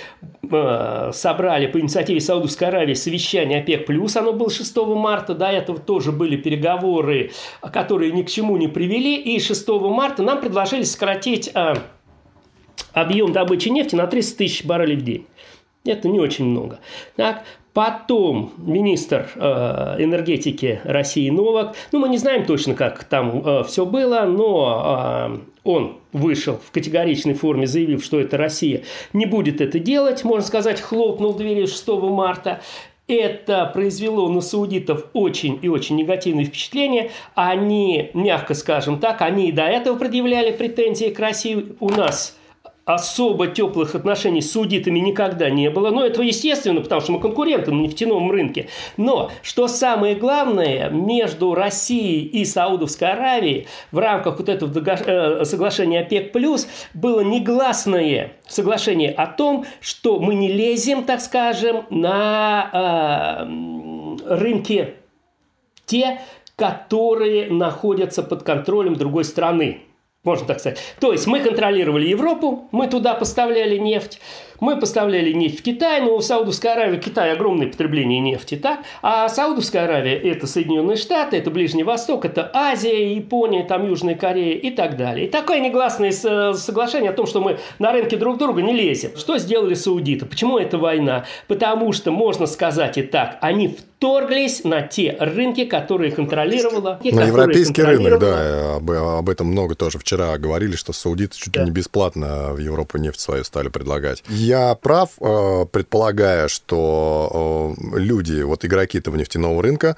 э, 0.44 1.12
собрали 1.14 1.68
по 1.68 1.80
инициативе 1.80 2.20
Саудовской 2.20 2.68
Аравии 2.68 2.96
совещание 2.96 3.62
ОПЕК+, 3.62 3.90
оно 4.16 4.34
было 4.34 4.50
6 4.50 4.76
марта, 4.78 5.34
до 5.34 5.48
этого 5.48 5.80
тоже 5.80 6.12
были 6.12 6.36
переговоры, 6.36 7.32
которые 7.62 8.12
ни 8.12 8.24
к 8.24 8.30
чему 8.30 8.58
не 8.58 8.68
привели, 8.68 9.16
и 9.16 9.40
6 9.40 9.68
марта 9.68 10.24
нам 10.24 10.42
предложили 10.42 10.84
сократить 10.84 11.52
э, 11.54 11.76
объем 12.94 13.32
добычи 13.32 13.70
нефти 13.70 13.96
на 13.96 14.08
30 14.08 14.38
тысяч 14.38 14.66
баррелей 14.66 14.96
в 14.96 15.04
день. 15.04 15.28
Это 15.86 16.10
не 16.10 16.20
очень 16.20 16.46
много. 16.46 16.80
Так, 17.16 17.44
Потом 17.76 18.54
министр 18.56 19.30
э, 19.36 19.96
энергетики 20.00 20.80
России 20.86 21.30
Новак, 21.30 21.76
ну 21.92 22.00
мы 22.00 22.08
не 22.08 22.18
знаем 22.18 22.46
точно, 22.46 22.74
как 22.74 23.04
там 23.04 23.46
э, 23.46 23.64
все 23.66 23.86
было, 23.86 24.22
но 24.22 25.28
э, 25.30 25.38
он 25.66 25.98
вышел 26.14 26.58
в 26.66 26.72
категоричной 26.72 27.34
форме, 27.34 27.68
заявив, 27.68 28.02
что 28.02 28.22
это 28.22 28.38
Россия 28.38 28.84
не 29.12 29.26
будет 29.26 29.60
это 29.60 29.78
делать, 29.78 30.24
можно 30.24 30.48
сказать, 30.48 30.80
хлопнул 30.80 31.34
двери 31.34 31.66
6 31.66 31.86
марта. 31.90 32.62
Это 33.10 33.70
произвело 33.74 34.30
на 34.30 34.40
саудитов 34.40 35.08
очень 35.12 35.60
и 35.62 35.68
очень 35.68 35.98
негативное 35.98 36.46
впечатление. 36.46 37.12
Они, 37.36 38.10
мягко 38.14 38.54
скажем 38.54 39.00
так, 39.00 39.22
они 39.22 39.50
и 39.50 39.52
до 39.52 39.64
этого 39.64 39.98
предъявляли 39.98 40.54
претензии 40.54 41.10
к 41.10 41.20
России. 41.20 41.76
У 41.82 41.90
нас 41.90 42.38
особо 42.86 43.48
теплых 43.48 43.96
отношений 43.96 44.42
с 44.42 44.52
саудитами 44.52 45.00
никогда 45.00 45.50
не 45.50 45.70
было. 45.70 45.90
Но 45.90 46.06
это 46.06 46.22
естественно, 46.22 46.82
потому 46.82 47.02
что 47.02 47.12
мы 47.14 47.20
конкуренты 47.20 47.72
на 47.72 47.82
нефтяном 47.82 48.30
рынке. 48.32 48.70
Но, 48.96 49.32
что 49.42 49.68
самое 49.68 50.16
главное, 50.16 50.90
между 50.90 51.56
Россией 51.56 52.26
и 52.26 52.46
Саудовской 52.46 53.12
Аравией 53.12 53.68
в 53.92 53.98
рамках 53.98 54.38
вот 54.38 54.50
этого 54.50 54.72
э, 54.88 55.46
соглашения 55.46 56.02
ОПЕК+, 56.02 56.32
было 56.94 57.22
негласное 57.22 58.34
соглашение 58.48 59.12
о 59.12 59.26
том, 59.28 59.66
что 59.82 60.20
мы 60.20 60.36
не 60.36 60.52
лезем, 60.52 61.04
так 61.06 61.22
скажем, 61.22 61.86
на 61.90 62.70
э, 64.28 64.36
рынки 64.36 64.94
те, 65.88 66.22
которые 66.56 67.50
находятся 67.52 68.22
под 68.22 68.44
контролем 68.44 68.96
другой 68.96 69.24
страны. 69.24 69.82
Можно 70.26 70.48
так 70.48 70.60
сказать. 70.60 70.80
То 71.00 71.12
есть 71.12 71.28
мы 71.28 71.40
контролировали 71.40 72.08
Европу, 72.08 72.68
мы 72.72 72.88
туда 72.88 73.14
поставляли 73.14 73.78
нефть, 73.78 74.20
мы 74.60 74.80
поставляли 74.80 75.32
нефть 75.32 75.60
в 75.60 75.64
Китай, 75.64 76.02
но 76.02 76.16
у 76.16 76.22
Саудовской 76.22 76.72
Аравии 76.72 76.98
Китай 76.98 77.32
огромное 77.32 77.68
потребление 77.68 78.20
нефти, 78.20 78.56
так? 78.56 78.80
А 79.02 79.28
Саудовская 79.30 79.86
Аравия– 79.86 80.16
это 80.24 80.48
Соединенные 80.48 80.98
Штаты, 80.98 81.38
это 81.38 81.52
Ближний 81.52 81.84
Восток, 81.84 82.26
это 82.26 82.50
Азия, 82.54 83.14
Япония, 83.16 83.64
там 83.64 83.88
Южная 83.88 84.16
Корея 84.16 84.58
и 84.58 84.70
так 84.70 84.98
далее. 84.98 85.28
И 85.28 85.30
такое 85.30 85.60
негласное 85.60 86.12
соглашение 86.12 87.12
о 87.12 87.14
том, 87.14 87.28
что 87.28 87.42
мы 87.42 87.58
на 87.80 87.92
рынке 87.92 88.18
друг 88.18 88.38
друга 88.38 88.62
не 88.62 88.74
лезем. 88.74 89.12
Что 89.16 89.38
сделали 89.38 89.74
саудиты? 89.74 90.26
Почему 90.26 90.58
это 90.58 90.78
война? 90.78 91.26
Потому 91.48 91.92
что, 91.94 92.12
можно 92.12 92.46
сказать 92.46 92.98
и 92.98 93.02
так, 93.02 93.38
они 93.42 93.68
вторглись 93.68 94.64
на 94.64 94.82
те 94.82 95.16
рынки, 95.20 95.66
которые 95.66 96.12
контролировала. 96.12 97.00
На 97.04 97.24
европейский 97.24 97.82
рынок, 97.82 98.20
да, 98.20 98.76
об, 98.76 98.92
об 98.92 99.30
этом 99.30 99.48
много 99.48 99.76
тоже 99.76 100.00
вчера 100.00 100.38
говорили, 100.38 100.76
что 100.76 100.94
саудиты 100.94 101.38
чуть 101.38 101.56
ли 101.56 101.60
да. 101.60 101.64
не 101.64 101.72
бесплатно 101.72 102.54
в 102.54 102.60
Европу 102.60 102.98
нефть 102.98 103.20
свою 103.20 103.44
стали 103.44 103.70
предлагать. 103.70 104.24
Я 104.46 104.76
прав, 104.76 105.10
э, 105.20 105.66
предполагая, 105.72 106.48
что 106.50 107.76
э, 107.92 107.98
люди, 107.98 108.44
вот 108.44 108.64
игроки 108.64 109.00
этого 109.00 109.16
нефтяного 109.16 109.64
рынка, 109.64 109.96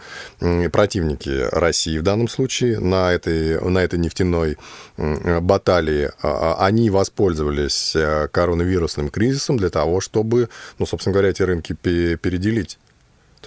противники 0.72 1.50
России 1.52 1.98
в 1.98 2.04
данном 2.04 2.30
случае 2.30 2.80
на 2.80 3.12
этой, 3.12 3.60
на 3.60 3.80
этой 3.80 4.00
нефтяной 4.00 4.58
баталии, 4.96 6.12
а, 6.22 6.56
а, 6.60 6.66
они 6.66 6.90
воспользовались 6.90 7.94
э, 7.96 8.30
коронавирусным 8.32 9.10
кризисом 9.10 9.58
для 9.58 9.70
того, 9.70 10.00
чтобы, 10.00 10.48
ну, 10.80 10.86
собственно 10.86 11.14
говоря, 11.14 11.30
эти 11.30 11.44
рынки 11.44 11.74
переделить. 11.74 12.80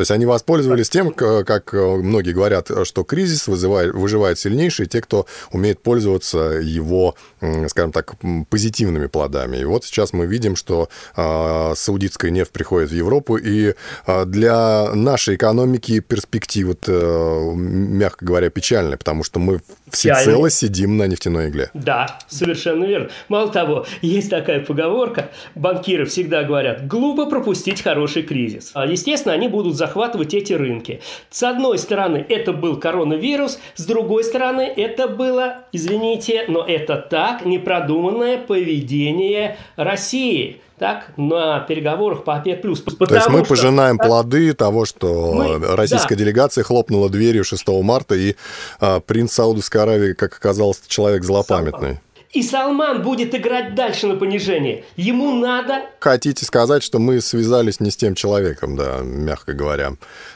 То 0.01 0.03
есть 0.03 0.13
они 0.13 0.25
воспользовались 0.25 0.89
тем, 0.89 1.13
как 1.13 1.75
многие 1.75 2.33
говорят, 2.33 2.71
что 2.85 3.05
кризис 3.05 3.47
вызывает, 3.49 3.93
выживает 3.93 4.39
сильнейший, 4.39 4.87
те, 4.87 5.03
кто 5.03 5.27
умеет 5.53 5.83
пользоваться 5.83 6.39
его, 6.39 7.17
скажем 7.69 7.93
так, 7.93 8.15
позитивными 8.49 9.09
плодами. 9.09 9.59
И 9.59 9.65
вот 9.67 9.85
сейчас 9.85 10.15
мы 10.15 10.25
видим, 10.25 10.57
что 10.57 10.89
э, 11.15 11.73
саудитская 11.77 12.31
нефть 12.31 12.51
приходит 12.51 12.93
в 12.93 12.95
Европу, 12.95 13.37
и 13.37 13.75
э, 14.07 14.25
для 14.25 14.95
нашей 14.95 15.35
экономики 15.35 16.01
перспективы, 16.01 16.79
э, 16.87 17.53
мягко 17.55 18.25
говоря, 18.25 18.49
печальные, 18.49 18.97
потому 18.97 19.23
что 19.23 19.39
мы 19.39 19.61
всецело 19.91 20.49
сидим 20.49 20.97
на 20.97 21.09
нефтяной 21.09 21.51
игле. 21.51 21.69
Да, 21.75 22.21
совершенно 22.27 22.87
верно. 22.87 23.11
Мало 23.29 23.53
того, 23.53 23.85
есть 24.01 24.31
такая 24.31 24.61
поговорка, 24.61 25.29
банкиры 25.55 26.07
всегда 26.07 26.43
говорят, 26.43 26.87
глупо 26.87 27.27
пропустить 27.27 27.83
хороший 27.83 28.23
кризис. 28.23 28.71
А, 28.73 28.87
естественно, 28.87 29.35
они 29.35 29.49
будут 29.49 29.77
заходить 29.77 29.90
захватывать 29.91 30.35
эти 30.35 30.53
рынки. 30.53 31.01
С 31.31 31.43
одной 31.43 31.77
стороны, 31.79 32.25
это 32.29 32.53
был 32.53 32.79
коронавирус, 32.79 33.59
с 33.75 33.85
другой 33.85 34.23
стороны, 34.23 34.63
это 34.63 35.09
было, 35.09 35.65
извините, 35.73 36.45
но 36.47 36.65
это 36.65 36.97
так, 36.97 37.45
непродуманное 37.45 38.39
поведение 38.39 39.57
России 39.75 40.61
так, 40.79 41.13
на 41.19 41.61
переговорах 41.61 42.25
по 42.25 42.37
ОПЕК+. 42.37 42.63
То 42.63 42.69
есть 42.69 43.29
мы 43.29 43.41
что, 43.41 43.49
пожинаем 43.49 43.99
так, 43.99 44.07
плоды 44.07 44.55
того, 44.55 44.87
что 44.87 45.33
мы, 45.35 45.77
российская 45.77 46.15
да. 46.15 46.25
делегация 46.25 46.65
хлопнула 46.65 47.11
дверью 47.11 47.45
6 47.45 47.69
марта, 47.83 48.15
и 48.15 48.37
а, 48.79 49.01
принц 49.01 49.33
Саудовской 49.33 49.83
Аравии, 49.83 50.15
как 50.15 50.35
оказалось, 50.37 50.81
человек 50.87 51.25
злопамятный. 51.25 51.99
И 52.33 52.45
Салман 52.45 53.03
будет 53.03 53.35
играть 53.35 53.75
дальше 53.75 54.07
на 54.07 54.15
понижение. 54.15 54.85
Ему 54.97 55.33
надо... 55.33 55.87
Хотите 55.99 56.47
сказать, 56.47 56.85
что 56.85 57.01
мы 57.01 57.21
связались 57.21 57.81
не 57.81 57.91
с 57.91 57.97
тем 57.97 58.15
человеком, 58.15 58.77
да, 58.77 59.01
мягко 59.03 59.53
говоря 59.53 59.95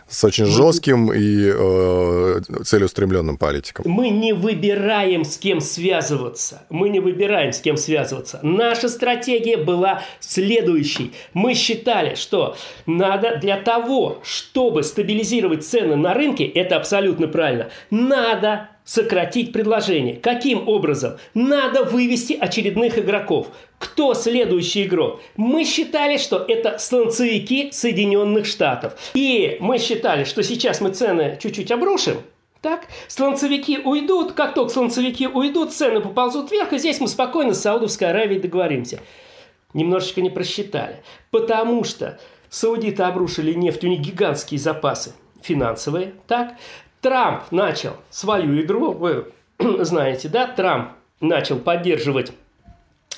с 0.08 0.24
очень 0.24 0.44
жестким 0.46 1.12
и 1.12 1.52
э, 1.54 2.40
целеустремленным 2.64 3.38
политиком. 3.38 3.84
Мы 3.88 4.10
не 4.10 4.32
выбираем, 4.32 5.24
с 5.24 5.38
кем 5.38 5.60
связываться. 5.60 6.62
Мы 6.68 6.88
не 6.88 6.98
выбираем, 6.98 7.52
с 7.52 7.60
кем 7.60 7.76
связываться. 7.76 8.40
Наша 8.42 8.88
стратегия 8.88 9.56
была 9.56 10.02
следующей. 10.18 11.12
Мы 11.32 11.54
считали, 11.54 12.16
что 12.16 12.56
надо 12.86 13.36
для 13.36 13.56
того, 13.56 14.20
чтобы 14.24 14.82
стабилизировать 14.82 15.64
цены 15.64 15.94
на 15.94 16.12
рынке, 16.12 16.44
это 16.44 16.76
абсолютно 16.76 17.28
правильно, 17.28 17.70
надо 17.90 18.68
сократить 18.84 19.52
предложение. 19.52 20.16
Каким 20.16 20.68
образом? 20.68 21.16
Надо 21.32 21.84
вывести 21.84 22.34
очередных 22.34 22.98
игроков. 22.98 23.48
Кто 23.78 24.14
следующий 24.14 24.84
игрок? 24.84 25.20
Мы 25.36 25.64
считали, 25.64 26.18
что 26.18 26.44
это 26.46 26.78
слонцевики 26.78 27.70
Соединенных 27.72 28.46
Штатов. 28.46 28.94
И 29.14 29.56
мы 29.60 29.78
считали, 29.78 30.24
что 30.24 30.42
сейчас 30.42 30.80
мы 30.80 30.90
цены 30.90 31.38
чуть-чуть 31.42 31.72
обрушим, 31.72 32.18
так, 32.60 32.86
слонцевики 33.08 33.78
уйдут, 33.84 34.32
как 34.32 34.54
только 34.54 34.72
слонцевики 34.72 35.26
уйдут, 35.26 35.74
цены 35.74 36.00
поползут 36.00 36.50
вверх, 36.50 36.72
и 36.72 36.78
здесь 36.78 36.98
мы 36.98 37.08
спокойно 37.08 37.52
с 37.52 37.60
Саудовской 37.60 38.08
Аравией 38.08 38.40
договоримся. 38.40 39.00
Немножечко 39.74 40.22
не 40.22 40.30
просчитали, 40.30 41.02
потому 41.30 41.84
что 41.84 42.18
саудиты 42.48 43.02
обрушили 43.02 43.52
нефть, 43.52 43.84
у 43.84 43.88
них 43.88 44.00
гигантские 44.00 44.58
запасы 44.58 45.12
финансовые, 45.42 46.14
так. 46.26 46.54
Трамп 47.04 47.42
начал 47.50 47.98
свою 48.08 48.62
игру, 48.62 48.92
вы 48.92 49.26
знаете, 49.58 50.30
да, 50.30 50.46
Трамп 50.46 50.92
начал 51.20 51.58
поддерживать 51.58 52.32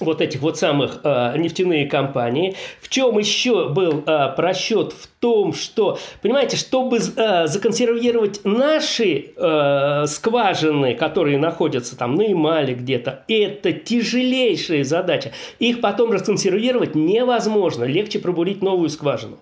вот 0.00 0.20
этих 0.20 0.40
вот 0.40 0.58
самых 0.58 1.00
э, 1.02 1.34
нефтяные 1.38 1.86
компании. 1.86 2.54
В 2.80 2.88
чем 2.88 3.18
еще 3.18 3.68
был 3.68 4.02
э, 4.06 4.34
просчет? 4.36 4.92
В 4.92 5.08
том, 5.20 5.54
что, 5.54 5.98
понимаете, 6.22 6.56
чтобы 6.56 6.98
э, 6.98 7.46
законсервировать 7.46 8.40
наши 8.44 9.32
э, 9.36 10.04
скважины, 10.06 10.94
которые 10.94 11.38
находятся 11.38 11.96
там 11.96 12.14
на 12.14 12.22
Ямале 12.22 12.74
где-то, 12.74 13.24
это 13.26 13.72
тяжелейшая 13.72 14.84
задача. 14.84 15.32
Их 15.58 15.80
потом 15.80 16.12
расконсервировать 16.12 16.94
невозможно. 16.94 17.84
Легче 17.84 18.18
пробурить 18.18 18.62
новую 18.62 18.90
скважину. 18.90 19.38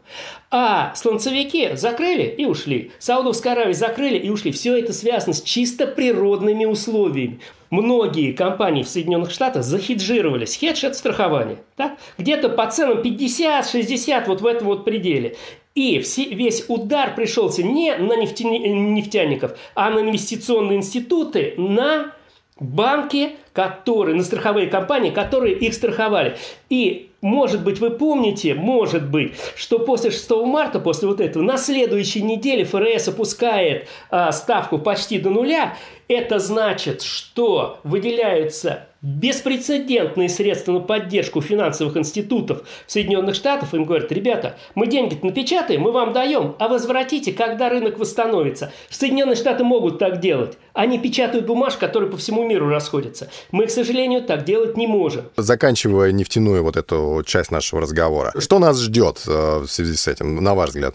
А 0.51 0.95
слонцевики 0.95 1.75
закрыли 1.75 2.23
и 2.23 2.47
ушли. 2.47 2.93
Саудовская 2.99 3.55
Аравия 3.55 3.75
закрыли 3.75 4.19
и 4.19 4.31
ушли. 4.31 4.53
Все 4.53 4.79
это 4.79 4.93
связано 4.93 5.35
с 5.35 5.43
чисто 5.43 5.87
природными 5.87 6.65
условиями 6.65 7.41
многие 7.75 8.33
компании 8.33 8.83
в 8.83 8.89
Соединенных 8.89 9.31
Штатах 9.31 9.65
захеджировались. 9.65 10.57
Хедж– 10.57 10.85
это 10.87 10.95
страхование. 10.95 11.59
Так? 11.77 11.99
Где-то 12.19 12.49
по 12.49 12.67
ценам 12.71 12.99
50-60 12.99 14.25
вот 14.27 14.41
в 14.41 14.47
этом 14.47 14.67
вот 14.69 14.85
пределе. 14.85 15.37
И 15.75 15.99
все, 15.99 16.25
весь 16.27 16.65
удар 16.69 17.15
пришелся 17.15 17.65
не 17.65 17.97
на 17.97 18.17
нефтяни, 18.17 18.59
нефтяников, 18.59 19.59
а 19.75 19.91
на 19.91 20.01
инвестиционные 20.01 20.79
институты, 20.79 21.55
на 21.57 22.13
банки, 22.61 23.37
которые, 23.55 24.17
на 24.17 24.25
страховые 24.25 24.67
компании, 24.67 25.11
которые 25.11 25.55
их 25.55 25.73
страховали. 25.73 26.37
И 26.69 27.11
может 27.25 27.65
быть, 27.65 27.79
вы 27.79 27.89
помните, 27.89 28.53
может 28.53 29.09
быть, 29.09 29.33
что 29.57 29.79
после 29.79 30.11
6 30.11 30.31
марта, 30.45 30.79
после 30.79 31.09
вот 31.09 31.23
этого, 31.23 31.43
на 31.43 31.57
следующей 31.57 32.21
неделе 32.21 32.65
ФРС 32.65 33.09
опускает 33.09 33.89
а, 34.11 34.31
ставку 34.31 34.77
почти 34.77 35.19
до 35.19 35.31
нуля. 35.31 35.75
Это 36.07 36.39
значит, 36.39 37.01
что 37.01 37.79
выделяются 37.83 38.89
беспрецедентные 39.05 40.31
средства 40.31 40.73
на 40.73 40.81
поддержку 40.81 41.43
финансовых 41.43 41.97
институтов 41.97 42.67
Соединенных 42.87 43.35
Штатах. 43.35 43.75
Им 43.75 43.85
говорят, 43.85 44.11
ребята, 44.11 44.57
мы 44.75 44.87
деньги 44.87 45.19
напечатаем, 45.23 45.83
мы 45.83 45.93
вам 45.93 46.13
даем, 46.15 46.57
а 46.59 46.69
возвратите, 46.69 47.33
когда 47.33 47.69
рынок 47.69 47.99
восстановится. 47.99 48.73
Соединенные 48.89 49.37
Штаты 49.37 49.63
могут 49.63 49.99
так 49.99 50.21
делать. 50.21 50.57
Они 50.73 50.99
печатают 50.99 51.47
бумажки, 51.47 51.81
которые 51.81 52.11
по 52.11 52.17
всему 52.17 52.47
миру 52.47 52.69
расходятся. 52.69 53.31
Мы, 53.51 53.67
к 53.67 53.71
сожалению, 53.71 54.23
так 54.23 54.45
делать 54.45 54.77
не 54.77 54.87
можем. 54.87 55.25
Заканчивая 55.37 56.13
нефтяную 56.13 56.63
вот 56.63 56.77
эту 56.77 57.23
часть 57.27 57.51
нашего 57.51 57.83
разговора. 57.83 58.33
Что 58.39 58.59
нас 58.59 58.81
ждет 58.81 59.23
э, 59.27 59.59
в 59.61 59.67
связи 59.67 59.95
с 59.95 60.09
этим, 60.09 60.43
на 60.43 60.55
ваш 60.55 60.71
взгляд? 60.71 60.95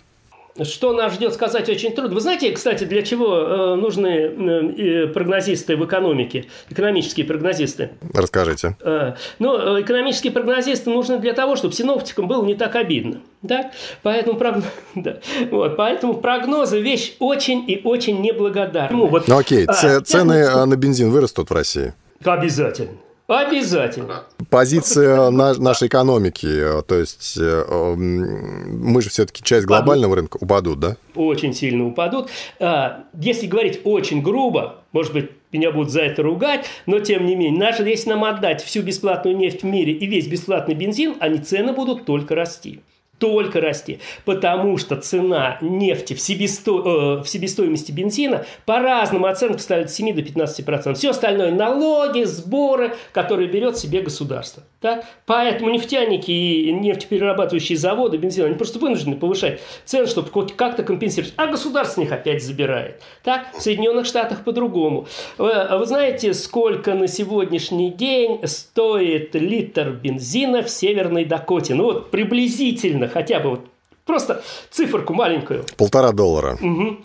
что 0.63 0.93
нас 0.93 1.13
ждет, 1.13 1.33
сказать 1.33 1.69
очень 1.69 1.91
трудно. 1.91 2.15
Вы 2.15 2.21
знаете, 2.21 2.51
кстати, 2.51 2.83
для 2.83 3.01
чего 3.01 3.37
э, 3.37 3.75
нужны 3.75 4.07
э, 4.07 5.07
прогнозисты 5.07 5.75
в 5.77 5.85
экономике, 5.85 6.45
экономические 6.69 7.25
прогнозисты? 7.25 7.91
Расскажите. 8.13 8.75
Э, 8.81 9.13
ну, 9.39 9.81
экономические 9.81 10.31
прогнозисты 10.31 10.89
нужны 10.89 11.19
для 11.19 11.33
того, 11.33 11.55
чтобы 11.55 11.73
синоптикам 11.73 12.27
было 12.27 12.43
не 12.45 12.55
так 12.55 12.75
обидно. 12.75 13.21
Да? 13.41 13.71
Поэтому, 14.03 14.37
прог... 14.37 14.55
да. 14.95 15.19
вот, 15.51 15.77
поэтому 15.77 16.15
прогнозы 16.15 16.81
вещь 16.81 17.13
очень 17.19 17.69
и 17.69 17.81
очень 17.83 18.21
неблагодарная. 18.21 18.97
Ну, 18.97 19.07
вот, 19.07 19.27
ну 19.27 19.37
окей, 19.37 19.65
а, 19.65 20.01
цены 20.01 20.33
я... 20.33 20.65
на 20.65 20.75
бензин 20.75 21.09
вырастут 21.09 21.49
в 21.49 21.53
России? 21.53 21.93
Обязательно. 22.23 22.97
Обязательно. 23.29 24.23
Позиция 24.49 25.29
нашей 25.29 25.87
экономики, 25.87 26.81
то 26.87 26.95
есть 26.95 27.37
э, 27.39 27.63
мы 27.95 29.03
же 29.03 29.09
все-таки 29.11 29.43
часть 29.43 29.67
глобального 29.67 30.15
рынка, 30.15 30.37
упадут, 30.41 30.79
да? 30.79 30.97
Очень 31.13 31.53
сильно 31.53 31.85
упадут. 31.85 32.29
А, 32.59 33.03
если 33.13 33.45
говорить 33.45 33.81
очень 33.83 34.23
грубо, 34.23 34.77
может 34.93 35.13
быть, 35.13 35.29
меня 35.51 35.71
будут 35.71 35.91
за 35.91 36.01
это 36.01 36.23
ругать, 36.23 36.65
но 36.87 37.01
тем 37.01 37.27
не 37.27 37.35
менее, 37.35 37.59
даже 37.59 37.87
если 37.87 38.09
нам 38.09 38.23
отдать 38.23 38.63
всю 38.63 38.81
бесплатную 38.81 39.37
нефть 39.37 39.61
в 39.61 39.65
мире 39.65 39.93
и 39.93 40.07
весь 40.07 40.25
бесплатный 40.25 40.73
бензин, 40.73 41.15
они 41.19 41.37
цены 41.37 41.71
будут 41.71 42.05
только 42.05 42.33
расти 42.33 42.81
только 43.19 43.61
расти, 43.61 43.99
потому 44.25 44.77
что 44.77 44.95
цена 44.95 45.57
нефти 45.61 46.13
в, 46.13 46.21
себесто... 46.21 46.71
э, 46.71 47.23
в 47.23 47.27
себестоимости 47.27 47.91
бензина 47.91 48.45
по 48.65 48.79
разным 48.79 49.25
оценкам 49.25 49.59
ставит 49.59 49.91
с 49.91 49.95
7 49.95 50.15
до 50.15 50.21
15%. 50.21 50.93
Все 50.95 51.11
остальное 51.11 51.51
налоги, 51.51 52.23
сборы, 52.23 52.95
которые 53.11 53.49
берет 53.49 53.77
себе 53.77 54.01
государство. 54.01 54.63
Так? 54.81 55.05
Поэтому 55.25 55.69
нефтяники 55.71 56.31
и 56.31 56.71
нефтеперерабатывающие 56.71 57.77
заводы 57.77 58.17
бензина, 58.17 58.47
они 58.47 58.55
просто 58.55 58.79
вынуждены 58.79 59.17
повышать 59.17 59.59
цены, 59.83 60.07
чтобы 60.07 60.29
хоть 60.29 60.55
как-то 60.55 60.83
компенсировать. 60.83 61.33
А 61.35 61.47
государство 61.47 61.95
с 61.95 61.97
них 61.97 62.11
опять 62.11 62.43
забирает. 62.43 63.01
Так? 63.23 63.53
В 63.53 63.61
Соединенных 63.61 64.05
Штатах 64.05 64.43
по-другому. 64.45 65.07
Вы, 65.37 65.51
вы 65.77 65.85
знаете, 65.85 66.33
сколько 66.33 66.93
на 66.93 67.07
сегодняшний 67.07 67.91
день 67.91 68.39
стоит 68.45 69.35
литр 69.35 69.89
бензина 69.89 70.63
в 70.63 70.69
Северной 70.69 71.25
Дакоте? 71.25 71.75
Ну 71.75 71.83
вот 71.85 72.09
приблизительно 72.11 73.09
хотя 73.09 73.39
бы 73.39 73.49
вот 73.49 73.65
просто 74.05 74.43
циферку 74.71 75.13
маленькую. 75.13 75.65
Полтора 75.77 76.13
доллара. 76.13 76.57
Угу. 76.61 76.97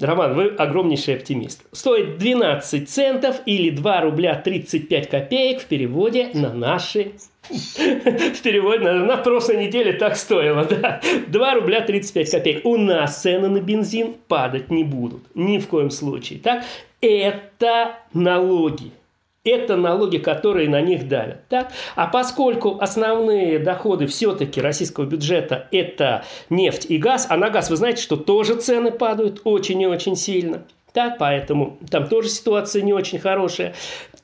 Роман, 0.00 0.34
вы 0.34 0.48
огромнейший 0.48 1.16
оптимист. 1.16 1.62
Стоит 1.72 2.18
12 2.18 2.88
центов 2.88 3.36
или 3.46 3.70
2 3.70 4.00
рубля 4.00 4.34
35 4.34 5.08
копеек 5.08 5.60
в 5.60 5.66
переводе 5.66 6.30
на 6.34 6.52
наши 6.52 7.12
в 7.50 8.42
переводе 8.42 8.84
на, 8.84 9.04
на 9.04 9.16
прошлой 9.16 9.66
неделе 9.66 9.92
так 9.92 10.16
стоило, 10.16 10.64
да. 10.64 11.00
2 11.26 11.54
рубля 11.54 11.80
35 11.80 12.30
копеек. 12.30 12.64
У 12.64 12.76
нас 12.76 13.22
цены 13.22 13.48
на 13.48 13.60
бензин 13.60 14.14
падать 14.28 14.70
не 14.70 14.84
будут. 14.84 15.22
Ни 15.34 15.58
в 15.58 15.68
коем 15.68 15.90
случае. 15.90 16.38
Так? 16.38 16.64
Это 17.00 17.98
налоги. 18.12 18.92
Это 19.42 19.76
налоги, 19.76 20.18
которые 20.18 20.68
на 20.68 20.82
них 20.82 21.08
давят. 21.08 21.48
Так? 21.48 21.72
А 21.96 22.06
поскольку 22.08 22.76
основные 22.78 23.58
доходы 23.58 24.06
все-таки 24.06 24.60
российского 24.60 25.06
бюджета– 25.06 25.66
это 25.72 26.24
нефть 26.50 26.86
и 26.90 26.98
газ, 26.98 27.26
а 27.30 27.38
на 27.38 27.48
газ 27.48 27.70
вы 27.70 27.76
знаете, 27.76 28.02
что 28.02 28.16
тоже 28.16 28.56
цены 28.56 28.90
падают 28.90 29.40
очень 29.44 29.80
и 29.80 29.86
очень 29.86 30.14
сильно, 30.14 30.64
так, 30.92 31.16
поэтому 31.18 31.78
там 31.90 32.08
тоже 32.08 32.28
ситуация 32.28 32.82
не 32.82 32.92
очень 32.92 33.18
хорошая, 33.18 33.74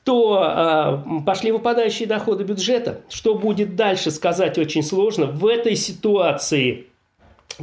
то 0.03 1.03
э, 1.03 1.23
пошли 1.25 1.51
выпадающие 1.51 2.07
доходы 2.07 2.43
бюджета. 2.43 3.01
Что 3.09 3.35
будет 3.35 3.75
дальше, 3.75 4.11
сказать 4.11 4.57
очень 4.57 4.83
сложно. 4.83 5.25
В 5.25 5.47
этой 5.47 5.75
ситуации 5.75 6.87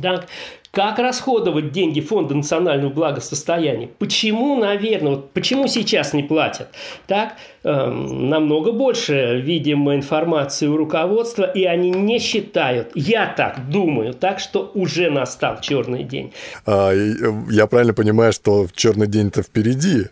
так, 0.01 0.27
как 0.75 0.99
расходовать 0.99 1.73
деньги 1.73 2.01
Фонда 2.01 2.35
национального 2.35 2.91
благосостояния? 2.91 3.89
Почему, 3.99 4.57
наверное, 4.57 5.13
вот 5.13 5.31
почему 5.33 5.69
сейчас 5.69 6.13
не 6.13 6.23
платят? 6.23 6.69
Так, 7.07 7.37
э, 7.63 7.91
намного 7.91 8.73
больше, 8.73 9.41
видимо, 9.41 9.95
информации 9.95 10.67
у 10.67 10.77
руководства, 10.77 11.45
и 11.45 11.65
они 11.65 11.91
не 11.91 12.19
считают, 12.19 12.91
я 12.95 13.27
так 13.27 13.69
думаю, 13.71 14.15
так 14.15 14.41
что 14.41 14.71
уже 14.75 15.11
настал 15.11 15.61
черный 15.61 16.03
день. 16.03 16.33
А, 16.67 16.93
я 17.51 17.67
правильно 17.67 17.95
понимаю, 17.95 18.33
что 18.33 18.67
черный 18.75 19.07
день-то 19.07 19.43
впереди? 19.43 20.07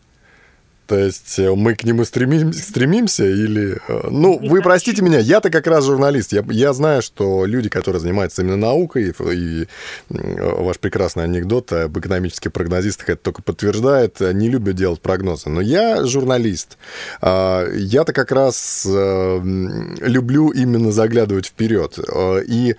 То 0.86 0.98
есть 0.98 1.38
э, 1.38 1.54
мы 1.54 1.74
к 1.74 1.84
нему 1.84 2.04
стремим, 2.04 2.52
стремимся 2.52 3.24
или... 3.24 3.78
Э, 3.88 4.08
ну, 4.10 4.38
вы 4.38 4.62
простите 4.62 5.02
меня, 5.02 5.18
я-то 5.18 5.50
как 5.50 5.66
раз 5.66 5.84
журналист. 5.84 6.32
Я, 6.32 6.44
я 6.50 6.72
знаю, 6.72 7.02
что 7.02 7.44
люди, 7.46 7.68
которые 7.68 8.00
занимаются 8.00 8.42
именно 8.42 8.56
наукой, 8.56 9.10
и, 9.10 9.12
и 9.32 9.68
ваш 10.08 10.78
прекрасный 10.78 11.24
анекдот 11.24 11.72
об 11.72 11.98
экономических 11.98 12.52
прогнозистах 12.52 13.10
это 13.10 13.22
только 13.22 13.42
подтверждает, 13.42 14.20
не 14.20 14.48
любят 14.48 14.76
делать 14.76 15.00
прогнозы. 15.00 15.50
Но 15.50 15.60
я 15.60 16.04
журналист. 16.04 16.78
А, 17.20 17.68
я-то 17.72 18.12
как 18.12 18.32
раз 18.32 18.86
э, 18.86 19.40
люблю 20.02 20.50
именно 20.50 20.92
заглядывать 20.92 21.46
вперед. 21.46 21.98
И 22.46 22.76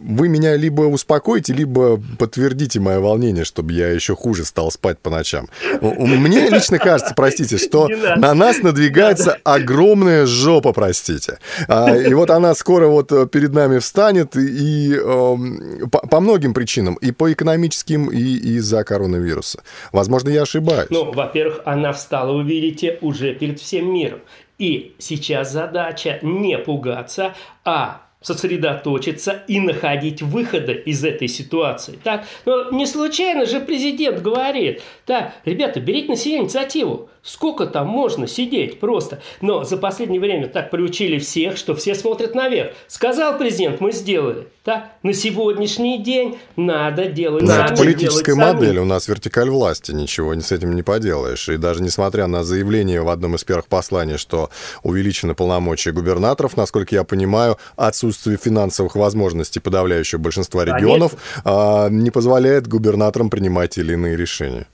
вы 0.00 0.28
меня 0.28 0.56
либо 0.56 0.82
успокоите, 0.82 1.52
либо 1.52 2.00
подтвердите 2.18 2.80
мое 2.80 3.00
волнение, 3.00 3.44
чтобы 3.44 3.72
я 3.72 3.88
еще 3.90 4.14
хуже 4.14 4.44
стал 4.44 4.70
спать 4.70 4.98
по 4.98 5.10
ночам. 5.10 5.48
Мне 5.80 6.48
лично 6.48 6.78
кажется, 6.78 7.07
простите, 7.16 7.58
что 7.58 7.88
на 8.16 8.34
нас 8.34 8.62
надвигается 8.62 9.38
огромная 9.44 10.26
жопа, 10.26 10.72
простите. 10.72 11.38
А, 11.68 11.94
и 11.96 12.12
вот 12.14 12.30
она 12.30 12.54
скоро 12.54 12.86
вот 12.88 13.12
э, 13.12 13.26
перед 13.26 13.52
нами 13.52 13.78
встанет 13.78 14.36
и 14.36 14.94
эм, 14.94 15.88
по 15.90 16.20
многим 16.20 16.54
причинам, 16.54 16.94
и 16.96 17.12
по 17.12 17.32
экономическим, 17.32 18.10
и 18.10 18.56
из-за 18.56 18.84
коронавируса. 18.84 19.62
Возможно, 19.92 20.30
я 20.30 20.42
ошибаюсь. 20.42 20.90
Ну, 20.90 21.12
во-первых, 21.12 21.60
она 21.64 21.92
встала, 21.92 22.32
вы 22.32 22.44
видите, 22.44 22.98
уже 23.00 23.34
перед 23.34 23.60
всем 23.60 23.92
миром. 23.92 24.20
И 24.58 24.96
сейчас 24.98 25.52
задача 25.52 26.18
не 26.22 26.58
пугаться, 26.58 27.34
а 27.64 28.07
сосредоточиться 28.20 29.44
и 29.46 29.60
находить 29.60 30.22
выходы 30.22 30.72
из 30.72 31.04
этой 31.04 31.28
ситуации. 31.28 31.98
Так? 32.02 32.24
Но 32.44 32.70
не 32.70 32.86
случайно 32.86 33.46
же 33.46 33.60
президент 33.60 34.22
говорит, 34.22 34.82
так, 35.06 35.34
ребята, 35.44 35.80
берите 35.80 36.08
на 36.08 36.16
себя 36.16 36.38
инициативу. 36.38 37.10
Сколько 37.22 37.66
там 37.66 37.86
можно 37.86 38.26
сидеть 38.26 38.80
просто? 38.80 39.20
Но 39.40 39.64
за 39.64 39.76
последнее 39.76 40.20
время 40.20 40.48
так 40.48 40.70
приучили 40.70 41.18
всех, 41.18 41.56
что 41.56 41.74
все 41.74 41.94
смотрят 41.94 42.34
наверх. 42.34 42.72
Сказал 42.86 43.36
президент, 43.38 43.80
мы 43.80 43.92
сделали. 43.92 44.48
Так? 44.64 44.90
На 45.02 45.12
сегодняшний 45.12 46.02
день 46.02 46.38
надо 46.56 47.06
делать. 47.06 47.44
Да, 47.44 47.66
это 47.66 47.76
политическая 47.76 48.34
модель, 48.34 48.74
сами. 48.74 48.78
у 48.78 48.84
нас 48.84 49.08
вертикаль 49.08 49.50
власти, 49.50 49.92
ничего 49.92 50.34
с 50.38 50.52
этим 50.52 50.74
не 50.74 50.82
поделаешь. 50.82 51.48
И 51.48 51.56
даже 51.56 51.82
несмотря 51.82 52.26
на 52.26 52.44
заявление 52.44 53.02
в 53.02 53.08
одном 53.08 53.34
из 53.34 53.44
первых 53.44 53.66
посланий, 53.66 54.16
что 54.16 54.50
увеличены 54.82 55.34
полномочия 55.34 55.92
губернаторов, 55.92 56.56
насколько 56.56 56.94
я 56.94 57.04
понимаю, 57.04 57.58
отсутствие 57.76 58.36
финансовых 58.36 58.94
возможностей 58.94 59.60
подавляющего 59.60 60.20
большинства 60.20 60.64
регионов 60.64 61.14
а, 61.44 61.88
не 61.88 62.10
позволяет 62.10 62.68
губернаторам 62.68 63.30
принимать 63.30 63.78
или 63.78 63.94
иные 63.94 64.16
решения. 64.16 64.66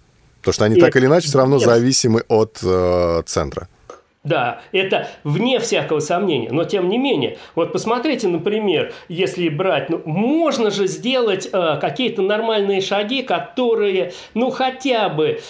Потому 0.45 0.55
что 0.55 0.65
они 0.67 0.77
и 0.77 0.81
так 0.81 0.95
или 0.97 1.07
иначе 1.07 1.29
все 1.29 1.39
равно 1.39 1.57
нет. 1.57 1.67
зависимы 1.67 2.23
от 2.29 2.59
э, 2.63 3.23
центра. 3.25 3.69
Да, 4.25 4.63
это 4.73 5.09
вне 5.23 5.59
всякого 5.59 6.01
сомнения. 6.01 6.51
Но 6.51 6.65
тем 6.65 6.89
не 6.89 6.97
менее, 6.97 7.37
вот 7.55 7.73
посмотрите, 7.73 8.27
например, 8.29 8.93
если 9.09 9.51
брать, 9.51 9.91
ну, 9.91 10.01
можно 10.07 10.71
же 10.71 10.87
сделать 10.87 11.49
э, 11.53 11.79
какие-то 11.79 12.23
нормальные 12.23 12.81
шаги, 12.81 13.23
которые, 13.23 14.13
ну, 14.33 14.51
хотя 14.51 15.11
бы 15.11 15.41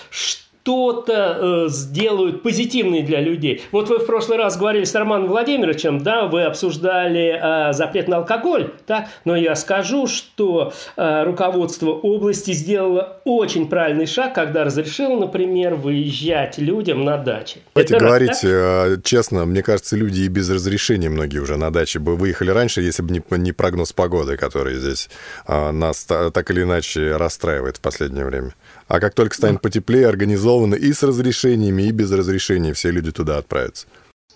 что-то 0.64 1.66
э, 1.66 1.68
сделают 1.68 2.42
позитивные 2.42 3.02
для 3.02 3.20
людей. 3.20 3.62
Вот 3.70 3.90
вы 3.90 3.98
в 3.98 4.06
прошлый 4.06 4.38
раз 4.38 4.56
говорили 4.56 4.84
с 4.84 4.94
Романом 4.94 5.28
Владимировичем, 5.28 6.02
да, 6.02 6.24
вы 6.24 6.44
обсуждали 6.44 7.38
э, 7.68 7.72
запрет 7.74 8.08
на 8.08 8.16
алкоголь, 8.16 8.72
да, 8.88 9.08
но 9.26 9.36
я 9.36 9.56
скажу, 9.56 10.06
что 10.06 10.72
э, 10.96 11.24
руководство 11.24 11.90
области 11.90 12.52
сделало 12.52 13.20
очень 13.24 13.68
правильный 13.68 14.06
шаг, 14.06 14.34
когда 14.34 14.64
разрешило, 14.64 15.20
например, 15.20 15.74
выезжать 15.74 16.56
людям 16.56 17.04
на 17.04 17.18
дачи. 17.18 17.60
Давайте 17.74 17.96
Это 17.96 18.04
говорить 18.06 18.40
да? 18.42 18.48
Э, 18.48 18.96
честно, 19.04 19.44
мне 19.44 19.62
кажется, 19.62 19.96
люди 19.96 20.22
и 20.22 20.28
без 20.28 20.48
разрешения 20.48 21.10
многие 21.10 21.40
уже 21.40 21.58
на 21.58 21.70
даче 21.70 21.98
бы 21.98 22.16
выехали 22.16 22.50
раньше, 22.50 22.80
если 22.80 23.02
бы 23.02 23.12
не, 23.12 23.22
не 23.36 23.52
прогноз 23.52 23.92
погоды, 23.92 24.38
который 24.38 24.76
здесь 24.76 25.10
э, 25.46 25.72
нас 25.72 26.04
так 26.04 26.50
или 26.50 26.62
иначе 26.62 27.16
расстраивает 27.16 27.76
в 27.76 27.80
последнее 27.80 28.24
время. 28.24 28.54
А 28.88 29.00
как 29.00 29.14
только 29.14 29.34
станет 29.34 29.60
потеплее, 29.60 30.08
организовано 30.08 30.74
и 30.74 30.92
с 30.92 31.02
разрешениями, 31.02 31.84
и 31.84 31.90
без 31.90 32.12
разрешений, 32.12 32.72
все 32.72 32.90
люди 32.90 33.12
туда 33.12 33.38
отправятся. 33.38 33.86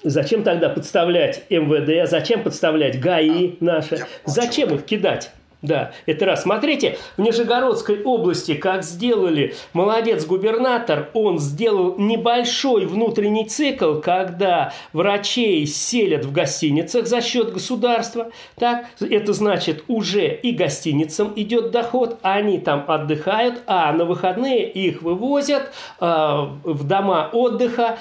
Зачем 0.05 0.45
тогда 0.45 0.69
подставлять 0.69 1.45
МВД? 1.51 2.09
Зачем 2.09 2.43
подставлять 2.43 3.01
ГАИ 3.01 3.57
наши? 3.61 4.07
Зачем 4.25 4.75
их 4.75 4.85
кидать? 4.85 5.33
Да, 5.61 5.91
это 6.07 6.25
раз. 6.25 6.43
Смотрите, 6.43 6.99
в 7.17 7.21
Нижегородской 7.21 8.01
области, 8.05 8.55
как 8.55 8.85
сделали 8.85 9.57
молодец 9.73 10.25
губернатор, 10.25 11.11
он 11.15 11.41
сделал 11.41 11.97
небольшой 11.99 12.87
внутренний 12.87 13.45
цикл, 13.45 13.95
когда 13.97 14.73
врачей 14.93 15.67
селят 15.67 16.25
в 16.25 16.33
гостиницах 16.33 17.09
за 17.09 17.21
счет 17.21 17.53
государства. 17.53 18.31
Так, 18.55 18.87
это 19.01 19.33
значит, 19.33 19.83
уже 19.89 20.33
и 20.33 20.53
гостиницам 20.53 21.33
идет 21.35 21.73
доход, 21.73 22.19
они 22.23 22.59
там 22.59 22.85
отдыхают, 22.87 23.63
а 23.67 23.93
на 23.93 24.05
выходные 24.05 24.71
их 24.71 25.03
вывозят 25.03 25.73
э, 26.01 26.05
в 26.05 26.85
дома 26.87 27.31
отдыха, 27.33 27.99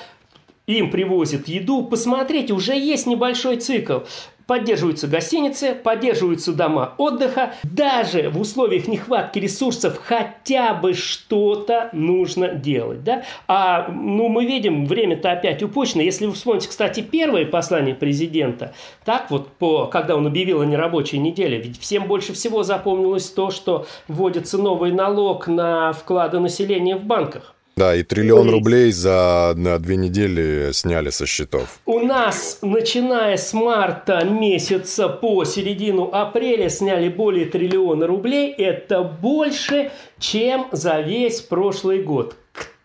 им 0.68 0.92
привозят 0.92 1.48
еду. 1.48 1.84
Посмотрите, 1.84 2.54
уже 2.54 2.78
есть 2.78 3.08
небольшой 3.08 3.58
цикл 3.58 4.02
поддерживаются 4.48 5.08
гостиницы, 5.08 5.76
поддерживаются 5.76 6.54
дома 6.54 6.94
отдыха. 6.98 7.54
Даже 7.64 8.30
в 8.30 8.40
условиях 8.40 8.88
нехватки 8.88 9.40
ресурсов 9.40 10.00
хотя 10.02 10.74
бы 10.74 10.94
что-то 10.94 11.90
нужно 11.92 12.50
делать. 12.50 13.04
Да? 13.04 13.24
А 13.48 13.90
ну, 13.90 14.30
мы 14.30 14.46
видим, 14.46 14.86
время-то 14.86 15.32
опять 15.32 15.62
упущено. 15.62 16.02
Если 16.02 16.26
вы 16.26 16.34
вспомните, 16.34 16.70
кстати, 16.70 17.02
первое 17.02 17.46
послание 17.46 17.94
президента, 17.94 18.74
так 19.04 19.30
вот, 19.30 19.50
по, 19.52 19.86
когда 19.88 20.16
он 20.16 20.26
объявил 20.26 20.62
о 20.62 20.66
нерабочей 20.66 21.20
неделе, 21.20 21.60
ведь 21.60 21.80
всем 21.80 22.08
больше 22.08 22.34
всего 22.34 22.64
запомнилось 22.64 23.30
то, 23.30 23.52
что 23.52 23.86
вводится 24.08 24.58
новый 24.58 24.92
налог 24.92 25.48
на 25.48 25.92
вклады 25.92 26.40
населения 26.40 26.96
в 26.96 27.04
банках. 27.04 27.57
Да, 27.78 27.96
и 27.96 28.02
триллион 28.02 28.50
рублей 28.50 28.92
за 28.92 29.54
на 29.56 29.78
две 29.78 29.98
недели 29.98 30.72
сняли 30.72 31.12
со 31.12 31.28
счетов. 31.28 31.80
У 31.86 32.00
нас, 32.00 32.58
начиная 32.64 33.38
с 33.38 33.54
марта 33.54 34.26
месяца 34.26 35.08
по 35.08 35.46
середину 35.46 36.10
апреля, 36.12 36.70
сняли 36.70 37.08
более 37.08 37.46
триллиона 37.46 38.08
рублей. 38.08 38.52
Это 38.52 39.04
больше, 39.04 39.92
чем 40.18 40.68
за 40.72 41.02
весь 41.02 41.42
прошлый 41.42 42.02
год 42.02 42.36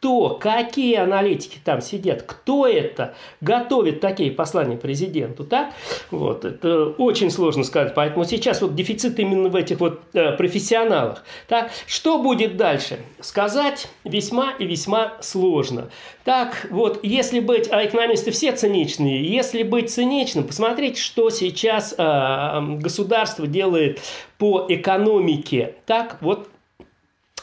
кто, 0.03 0.31
какие 0.31 0.97
аналитики 0.97 1.61
там 1.65 1.81
сидят, 1.81 2.23
кто 2.23 2.67
это 2.67 3.15
готовит 3.41 4.01
такие 4.01 4.33
послания 4.33 4.77
президенту, 4.77 5.45
так? 5.45 5.73
Вот, 6.11 6.45
это 6.45 6.87
очень 6.99 7.31
сложно 7.31 7.63
сказать, 7.63 7.95
поэтому 7.95 8.25
сейчас 8.25 8.61
вот 8.63 8.75
дефицит 8.75 9.21
именно 9.21 9.49
в 9.49 9.55
этих 9.55 9.79
вот 9.79 10.01
э, 10.13 10.33
профессионалах, 10.33 11.23
так? 11.47 11.71
Что 11.87 12.19
будет 12.19 12.57
дальше? 12.57 12.99
Сказать 13.21 13.87
весьма 14.03 14.55
и 14.59 14.65
весьма 14.65 15.13
сложно. 15.21 15.89
Так, 16.25 16.67
вот, 16.71 16.99
если 17.05 17.39
быть, 17.39 17.69
а 17.71 17.87
экономисты 17.87 18.33
все 18.33 18.51
циничные, 18.51 19.25
если 19.25 19.63
быть 19.63 19.93
циничным, 19.93 20.49
посмотрите, 20.49 21.01
что 21.01 21.31
сейчас 21.31 21.95
э, 21.97 22.61
государство 22.81 23.47
делает 23.47 24.01
по 24.37 24.67
экономике, 24.69 25.77
так, 25.87 26.19
вот 26.23 26.49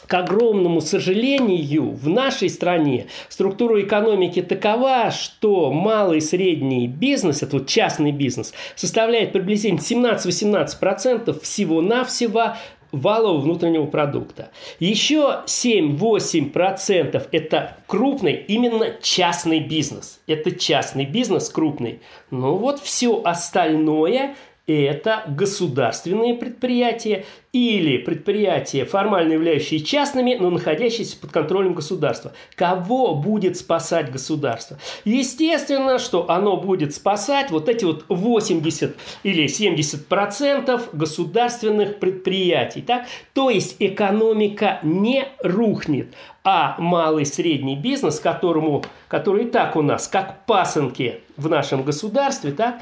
к 0.09 0.13
огромному 0.15 0.81
сожалению, 0.81 1.91
в 1.91 2.09
нашей 2.09 2.49
стране 2.49 3.05
структура 3.29 3.79
экономики 3.79 4.41
такова, 4.41 5.11
что 5.11 5.71
малый 5.71 6.17
и 6.17 6.21
средний 6.21 6.87
бизнес, 6.87 7.43
это 7.43 7.57
вот 7.59 7.67
частный 7.67 8.11
бизнес, 8.11 8.55
составляет 8.75 9.33
приблизительно 9.33 9.77
17-18% 9.77 11.39
всего-навсего 11.41 12.55
валового 12.91 13.39
внутреннего 13.39 13.85
продукта. 13.85 14.49
Еще 14.79 15.41
7-8% 15.45 17.27
это 17.31 17.77
крупный, 17.85 18.33
именно 18.47 18.95
частный 19.03 19.59
бизнес. 19.59 20.21
Это 20.25 20.51
частный 20.51 21.05
бизнес 21.05 21.49
крупный. 21.49 22.01
Ну 22.31 22.55
вот 22.55 22.79
все 22.79 23.21
остальное 23.23 24.35
это 24.73 25.23
государственные 25.27 26.35
предприятия 26.35 27.25
или 27.51 27.97
предприятия, 27.97 28.85
формально 28.85 29.33
являющиеся 29.33 29.83
частными, 29.83 30.35
но 30.35 30.51
находящиеся 30.51 31.17
под 31.17 31.31
контролем 31.31 31.73
государства. 31.73 32.33
Кого 32.55 33.15
будет 33.15 33.57
спасать 33.57 34.11
государство? 34.11 34.77
Естественно, 35.03 35.97
что 35.97 36.29
оно 36.29 36.57
будет 36.57 36.93
спасать 36.93 37.49
вот 37.49 37.67
эти 37.67 37.85
вот 37.85 38.05
80 38.07 38.95
или 39.23 39.47
70 39.47 40.05
процентов 40.05 40.89
государственных 40.93 41.99
предприятий. 41.99 42.81
Так? 42.81 43.05
То 43.33 43.49
есть 43.49 43.77
экономика 43.79 44.79
не 44.83 45.25
рухнет, 45.39 46.13
а 46.43 46.75
малый 46.79 47.25
средний 47.25 47.75
бизнес, 47.75 48.19
которому, 48.19 48.83
который 49.07 49.45
и 49.45 49.49
так 49.49 49.75
у 49.75 49.81
нас, 49.81 50.07
как 50.07 50.45
пасынки 50.45 51.21
в 51.35 51.49
нашем 51.49 51.83
государстве, 51.83 52.51
так, 52.51 52.79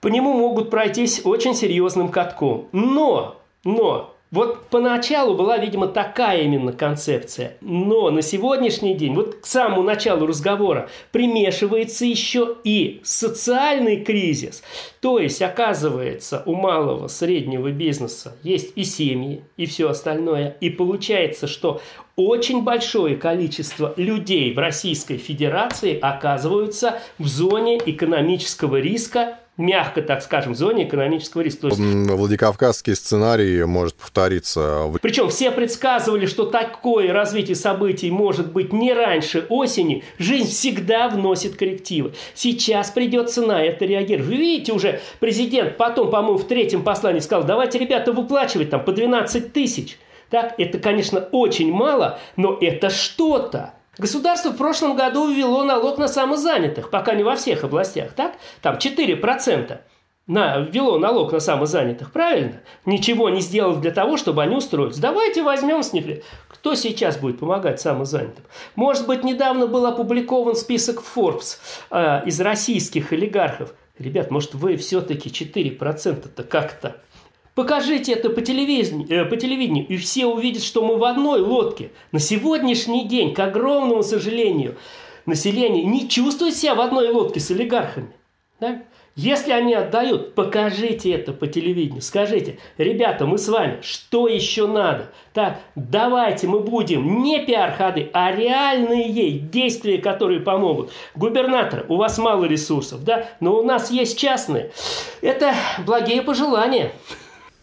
по 0.00 0.08
нему 0.08 0.32
могут 0.34 0.70
пройтись 0.70 1.22
очень 1.24 1.54
серьезным 1.54 2.08
катком. 2.08 2.68
Но, 2.72 3.36
но, 3.64 4.16
вот 4.32 4.66
поначалу 4.70 5.34
была, 5.34 5.56
видимо, 5.56 5.86
такая 5.86 6.42
именно 6.42 6.72
концепция. 6.72 7.56
Но 7.60 8.10
на 8.10 8.22
сегодняшний 8.22 8.94
день, 8.94 9.14
вот 9.14 9.36
к 9.36 9.46
самому 9.46 9.82
началу 9.82 10.26
разговора, 10.26 10.88
примешивается 11.12 12.04
еще 12.04 12.56
и 12.64 13.00
социальный 13.04 14.04
кризис. 14.04 14.64
То 15.00 15.20
есть, 15.20 15.40
оказывается, 15.42 16.42
у 16.44 16.54
малого, 16.54 17.06
среднего 17.06 17.70
бизнеса 17.70 18.36
есть 18.42 18.72
и 18.74 18.82
семьи, 18.82 19.44
и 19.56 19.64
все 19.64 19.90
остальное. 19.90 20.56
И 20.60 20.70
получается, 20.70 21.46
что 21.46 21.80
очень 22.16 22.62
большое 22.62 23.14
количество 23.16 23.94
людей 23.96 24.52
в 24.52 24.58
Российской 24.58 25.18
Федерации 25.18 25.96
оказываются 25.98 26.98
в 27.18 27.28
зоне 27.28 27.78
экономического 27.86 28.80
риска 28.80 29.38
мягко, 29.56 30.02
так 30.02 30.22
скажем, 30.22 30.52
в 30.54 30.56
зоне 30.56 30.84
экономического 30.84 31.42
риска. 31.42 31.68
есть... 31.68 31.78
Владикавказский 31.80 32.94
сценарий 32.94 33.64
может 33.64 33.94
повториться. 33.94 34.90
Причем 35.00 35.28
все 35.28 35.50
предсказывали, 35.50 36.26
что 36.26 36.46
такое 36.46 37.12
развитие 37.12 37.56
событий 37.56 38.10
может 38.10 38.52
быть 38.52 38.72
не 38.72 38.92
раньше 38.92 39.46
осени. 39.48 40.04
Жизнь 40.18 40.48
всегда 40.48 41.08
вносит 41.08 41.56
коррективы. 41.56 42.12
Сейчас 42.34 42.90
придется 42.90 43.42
на 43.42 43.62
это 43.62 43.84
реагировать. 43.84 44.28
Вы 44.28 44.36
видите, 44.36 44.72
уже 44.72 45.00
президент 45.20 45.76
потом, 45.76 46.10
по-моему, 46.10 46.38
в 46.38 46.46
третьем 46.46 46.82
послании 46.82 47.20
сказал, 47.20 47.44
давайте, 47.44 47.78
ребята, 47.78 48.12
выплачивать 48.12 48.70
там 48.70 48.84
по 48.84 48.92
12 48.92 49.52
тысяч. 49.52 49.98
Так, 50.30 50.54
это, 50.58 50.78
конечно, 50.78 51.20
очень 51.32 51.72
мало, 51.72 52.18
но 52.36 52.58
это 52.60 52.90
что-то. 52.90 53.74
Государство 53.98 54.50
в 54.50 54.56
прошлом 54.56 54.94
году 54.94 55.30
ввело 55.30 55.64
налог 55.64 55.98
на 55.98 56.08
самозанятых, 56.08 56.90
пока 56.90 57.14
не 57.14 57.22
во 57.22 57.34
всех 57.36 57.64
областях, 57.64 58.12
так? 58.12 58.34
Там 58.60 58.76
4% 58.76 59.78
на, 60.26 60.58
ввело 60.58 60.98
налог 60.98 61.32
на 61.32 61.40
самозанятых, 61.40 62.12
правильно? 62.12 62.60
Ничего 62.84 63.30
не 63.30 63.40
сделав 63.40 63.80
для 63.80 63.92
того, 63.92 64.16
чтобы 64.16 64.42
они 64.42 64.56
устроились. 64.56 64.98
Давайте 64.98 65.42
возьмем 65.42 65.82
с 65.82 65.92
них, 65.92 66.22
кто 66.48 66.74
сейчас 66.74 67.16
будет 67.16 67.38
помогать 67.38 67.80
самозанятым. 67.80 68.44
Может 68.74 69.06
быть, 69.06 69.24
недавно 69.24 69.66
был 69.66 69.86
опубликован 69.86 70.56
список 70.56 71.02
Forbes 71.14 71.58
э, 71.90 72.26
из 72.26 72.40
российских 72.40 73.12
олигархов. 73.12 73.72
Ребят, 73.98 74.30
может, 74.30 74.54
вы 74.54 74.76
все-таки 74.76 75.30
4%-то 75.30 76.42
как-то 76.42 76.96
Покажите 77.56 78.12
это 78.12 78.28
по 78.28 78.42
телевидению, 78.42 79.08
э, 79.08 79.24
по 79.24 79.34
телевидению, 79.34 79.86
и 79.88 79.96
все 79.96 80.26
увидят, 80.26 80.62
что 80.62 80.84
мы 80.84 80.98
в 80.98 81.04
одной 81.04 81.40
лодке. 81.40 81.90
На 82.12 82.18
сегодняшний 82.18 83.08
день, 83.08 83.32
к 83.32 83.38
огромному 83.38 84.02
сожалению, 84.02 84.76
население 85.24 85.82
не 85.82 86.06
чувствует 86.06 86.54
себя 86.54 86.74
в 86.74 86.82
одной 86.82 87.08
лодке 87.08 87.40
с 87.40 87.50
олигархами. 87.50 88.12
Да? 88.60 88.82
Если 89.14 89.52
они 89.52 89.72
отдают, 89.72 90.34
покажите 90.34 91.10
это 91.12 91.32
по 91.32 91.46
телевидению. 91.46 92.02
Скажите, 92.02 92.58
ребята, 92.76 93.24
мы 93.24 93.38
с 93.38 93.48
вами, 93.48 93.78
что 93.80 94.28
еще 94.28 94.66
надо? 94.66 95.10
Так, 95.32 95.58
давайте 95.74 96.48
мы 96.48 96.60
будем 96.60 97.22
не 97.22 97.42
пиар-ходы, 97.42 98.10
а 98.12 98.32
реальные 98.32 99.30
действия, 99.38 99.96
которые 99.96 100.40
помогут. 100.40 100.92
Губернатор, 101.14 101.86
у 101.88 101.96
вас 101.96 102.18
мало 102.18 102.44
ресурсов, 102.44 103.02
да, 103.02 103.26
но 103.40 103.56
у 103.56 103.62
нас 103.62 103.90
есть 103.90 104.18
частные. 104.18 104.72
Это 105.22 105.54
благие 105.86 106.20
пожелания. 106.20 106.92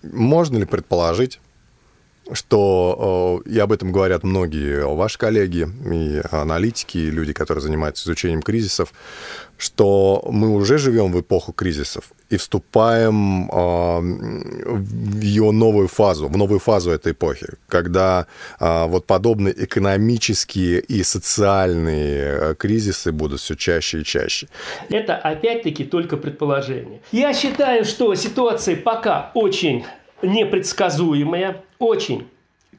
Можно 0.04 0.58
ли 0.58 0.66
предположить, 0.66 1.40
что, 2.32 3.42
э, 3.46 3.50
и 3.50 3.60
об 3.60 3.72
этом 3.72 3.92
говорят 3.92 4.24
многие 4.24 4.86
ваши 4.88 5.18
коллеги, 5.18 5.68
и 5.92 6.22
аналитики, 6.32 6.98
и 6.98 7.12
люди, 7.12 7.34
которые 7.34 7.62
занимаются 7.62 8.06
изучением 8.06 8.42
кризисов, 8.42 8.94
что 9.58 10.24
мы 10.30 10.50
уже 10.50 10.78
живем 10.78 11.12
в 11.12 11.20
эпоху 11.20 11.54
кризисов 11.54 12.12
и 12.30 12.38
вступаем 12.38 13.50
э, 13.52 14.00
в 14.00 15.22
ее 15.22 15.52
новую 15.52 15.88
фазу, 15.88 16.28
в 16.28 16.38
новую 16.38 16.60
фазу 16.60 16.92
этой 16.92 17.12
эпохи, 17.12 17.48
когда 17.68 18.28
э, 18.60 18.86
вот 18.88 19.06
подобные 19.06 19.54
экономические 19.66 20.80
и 20.80 21.04
социальные 21.04 22.56
кризисы 22.56 23.12
будут 23.12 23.42
все 23.42 23.56
чаще 23.56 24.02
и 24.02 24.04
чаще. 24.04 24.48
Это 24.90 25.18
опять-таки 25.18 25.84
только 25.84 26.18
предположение. 26.18 27.02
Я 27.12 27.34
считаю, 27.34 27.86
что 27.86 28.16
ситуация 28.16 28.76
пока 28.76 29.32
очень 29.34 29.86
непредсказуемая, 30.24 31.64
очень 31.84 32.28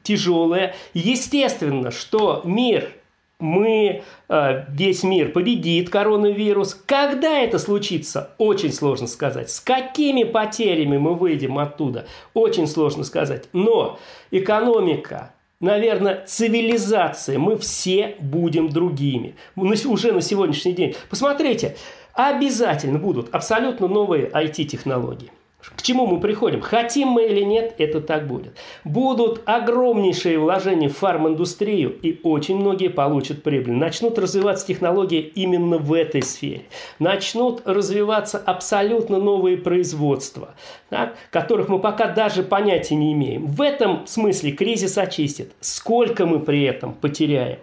тяжелая. 0.03 0.75
Естественно, 0.93 1.91
что 1.91 2.41
мир 2.43 2.91
мы, 3.39 4.03
э, 4.29 4.63
весь 4.69 5.03
мир 5.03 5.31
победит 5.31 5.89
коронавирус. 5.89 6.73
Когда 6.73 7.39
это 7.39 7.59
случится, 7.59 8.31
очень 8.37 8.71
сложно 8.71 9.07
сказать. 9.07 9.51
С 9.51 9.59
какими 9.59 10.23
потерями 10.23 10.97
мы 10.97 11.15
выйдем 11.15 11.59
оттуда, 11.59 12.07
очень 12.33 12.67
сложно 12.67 13.03
сказать. 13.03 13.49
Но 13.51 13.99
экономика, 14.31 15.33
наверное, 15.59 16.23
цивилизация, 16.25 17.37
мы 17.37 17.57
все 17.57 18.15
будем 18.19 18.69
другими. 18.69 19.35
Уже 19.55 20.13
на 20.13 20.21
сегодняшний 20.21 20.73
день. 20.73 20.95
Посмотрите, 21.09 21.75
обязательно 22.13 22.99
будут 22.99 23.33
абсолютно 23.35 23.87
новые 23.87 24.27
IT-технологии. 24.29 25.31
К 25.75 25.81
чему 25.81 26.05
мы 26.05 26.19
приходим? 26.19 26.61
Хотим 26.61 27.09
мы 27.09 27.25
или 27.25 27.41
нет, 27.41 27.75
это 27.77 28.01
так 28.01 28.27
будет. 28.27 28.53
Будут 28.83 29.41
огромнейшие 29.45 30.37
вложения 30.37 30.89
в 30.89 30.97
фарм-индустрию, 30.97 31.97
и 32.01 32.19
очень 32.23 32.57
многие 32.57 32.89
получат 32.89 33.41
прибыль. 33.41 33.73
Начнут 33.73 34.19
развиваться 34.19 34.67
технологии 34.67 35.21
именно 35.21 35.77
в 35.77 35.93
этой 35.93 36.21
сфере. 36.21 36.63
Начнут 36.99 37.61
развиваться 37.65 38.37
абсолютно 38.37 39.17
новые 39.17 39.57
производства, 39.57 40.55
так, 40.89 41.15
которых 41.31 41.69
мы 41.69 41.79
пока 41.79 42.07
даже 42.07 42.43
понятия 42.43 42.95
не 42.95 43.13
имеем. 43.13 43.47
В 43.47 43.61
этом 43.61 44.05
смысле 44.07 44.51
кризис 44.51 44.97
очистит. 44.97 45.53
Сколько 45.59 46.25
мы 46.25 46.39
при 46.39 46.63
этом 46.63 46.93
потеряем? 46.93 47.59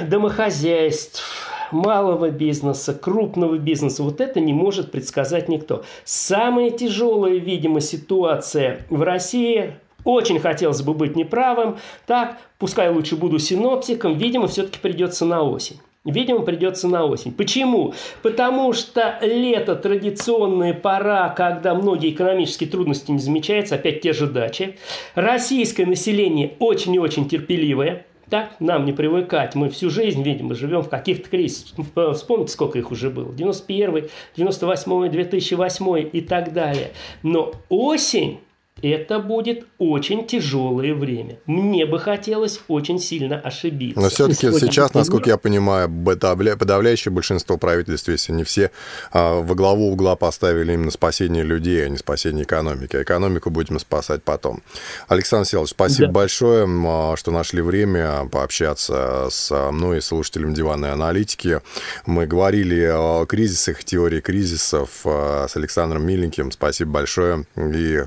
Домохозяйств, 0.00 1.24
малого 1.72 2.30
бизнеса, 2.30 2.94
крупного 2.94 3.58
бизнеса. 3.58 4.02
Вот 4.02 4.20
это 4.20 4.40
не 4.40 4.52
может 4.52 4.90
предсказать 4.90 5.48
никто. 5.48 5.84
Самая 6.04 6.70
тяжелая, 6.70 7.36
видимо, 7.36 7.80
ситуация 7.80 8.86
в 8.90 9.02
России 9.02 9.74
очень 10.04 10.40
хотелось 10.40 10.82
бы 10.82 10.94
быть 10.94 11.16
неправым. 11.16 11.76
Так, 12.06 12.38
пускай 12.58 12.90
лучше 12.90 13.16
буду 13.16 13.38
синоптиком, 13.38 14.16
видимо, 14.16 14.48
все-таки 14.48 14.78
придется 14.78 15.24
на 15.24 15.42
осень. 15.42 15.80
Видимо, 16.06 16.40
придется 16.40 16.88
на 16.88 17.04
осень. 17.04 17.30
Почему? 17.30 17.92
Потому 18.22 18.72
что 18.72 19.18
лето 19.20 19.76
традиционная 19.76 20.72
пора, 20.72 21.28
когда 21.28 21.74
многие 21.74 22.10
экономические 22.12 22.70
трудности 22.70 23.10
не 23.10 23.18
замечаются, 23.18 23.74
опять 23.74 24.00
те 24.00 24.14
же 24.14 24.26
дачи. 24.26 24.78
Российское 25.14 25.84
население 25.84 26.54
очень 26.58 26.94
и 26.94 26.98
очень 26.98 27.28
терпеливое. 27.28 28.06
Так, 28.30 28.52
нам 28.60 28.84
не 28.84 28.92
привыкать. 28.92 29.56
Мы 29.56 29.68
всю 29.70 29.90
жизнь, 29.90 30.22
видимо, 30.22 30.54
живем 30.54 30.82
в 30.82 30.88
каких-то 30.88 31.28
кризисах. 31.28 31.84
Вспомните, 32.14 32.52
сколько 32.52 32.78
их 32.78 32.92
уже 32.92 33.10
было. 33.10 33.32
91 33.32 34.08
98 34.36 35.10
2008 35.10 36.10
и 36.12 36.20
так 36.20 36.52
далее. 36.52 36.92
Но 37.24 37.52
осень 37.68 38.38
это 38.82 39.18
будет 39.18 39.66
очень 39.78 40.26
тяжелое 40.26 40.94
время. 40.94 41.38
Мне 41.46 41.86
бы 41.86 41.98
хотелось 41.98 42.60
очень 42.68 42.98
сильно 42.98 43.36
ошибиться. 43.36 44.00
Но 44.00 44.08
все-таки 44.08 44.50
сейчас, 44.52 44.94
насколько 44.94 45.30
я 45.30 45.36
понимаю, 45.36 45.88
подавляющее 45.88 47.12
большинство 47.12 47.56
правительств, 47.56 48.08
если 48.08 48.32
не 48.32 48.44
все, 48.44 48.70
а, 49.12 49.40
во 49.40 49.54
главу 49.54 49.90
угла 49.90 50.16
поставили 50.16 50.72
именно 50.72 50.90
спасение 50.90 51.42
людей, 51.42 51.84
а 51.84 51.88
не 51.88 51.96
спасение 51.96 52.44
экономики. 52.44 52.96
А 52.96 53.02
экономику 53.02 53.50
будем 53.50 53.78
спасать 53.78 54.22
потом. 54.22 54.62
Александр 55.08 55.46
Селович, 55.46 55.70
спасибо 55.70 56.06
да. 56.06 56.12
большое, 56.12 56.66
а, 56.68 57.16
что 57.16 57.30
нашли 57.30 57.62
время 57.62 58.28
пообщаться 58.30 59.28
с 59.30 59.70
мной 59.70 59.98
и 59.98 60.00
слушателем 60.00 60.54
диванной 60.54 60.92
аналитики. 60.92 61.60
Мы 62.06 62.26
говорили 62.26 62.90
о 62.92 63.26
кризисах, 63.26 63.84
теории 63.84 64.20
кризисов 64.20 64.90
с 65.04 65.56
Александром 65.56 66.06
Миленьким. 66.06 66.50
Спасибо 66.50 66.90
большое 66.90 67.44
и 67.56 68.04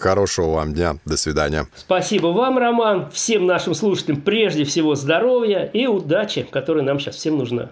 Хорошего 0.00 0.54
вам 0.54 0.72
дня. 0.72 0.96
До 1.04 1.18
свидания. 1.18 1.66
Спасибо 1.76 2.28
вам, 2.28 2.56
Роман. 2.56 3.10
Всем 3.12 3.44
нашим 3.44 3.74
слушателям 3.74 4.22
прежде 4.22 4.64
всего 4.64 4.94
здоровья 4.94 5.64
и 5.64 5.86
удачи, 5.86 6.46
которая 6.50 6.82
нам 6.82 6.98
сейчас 6.98 7.16
всем 7.16 7.36
нужна. 7.36 7.68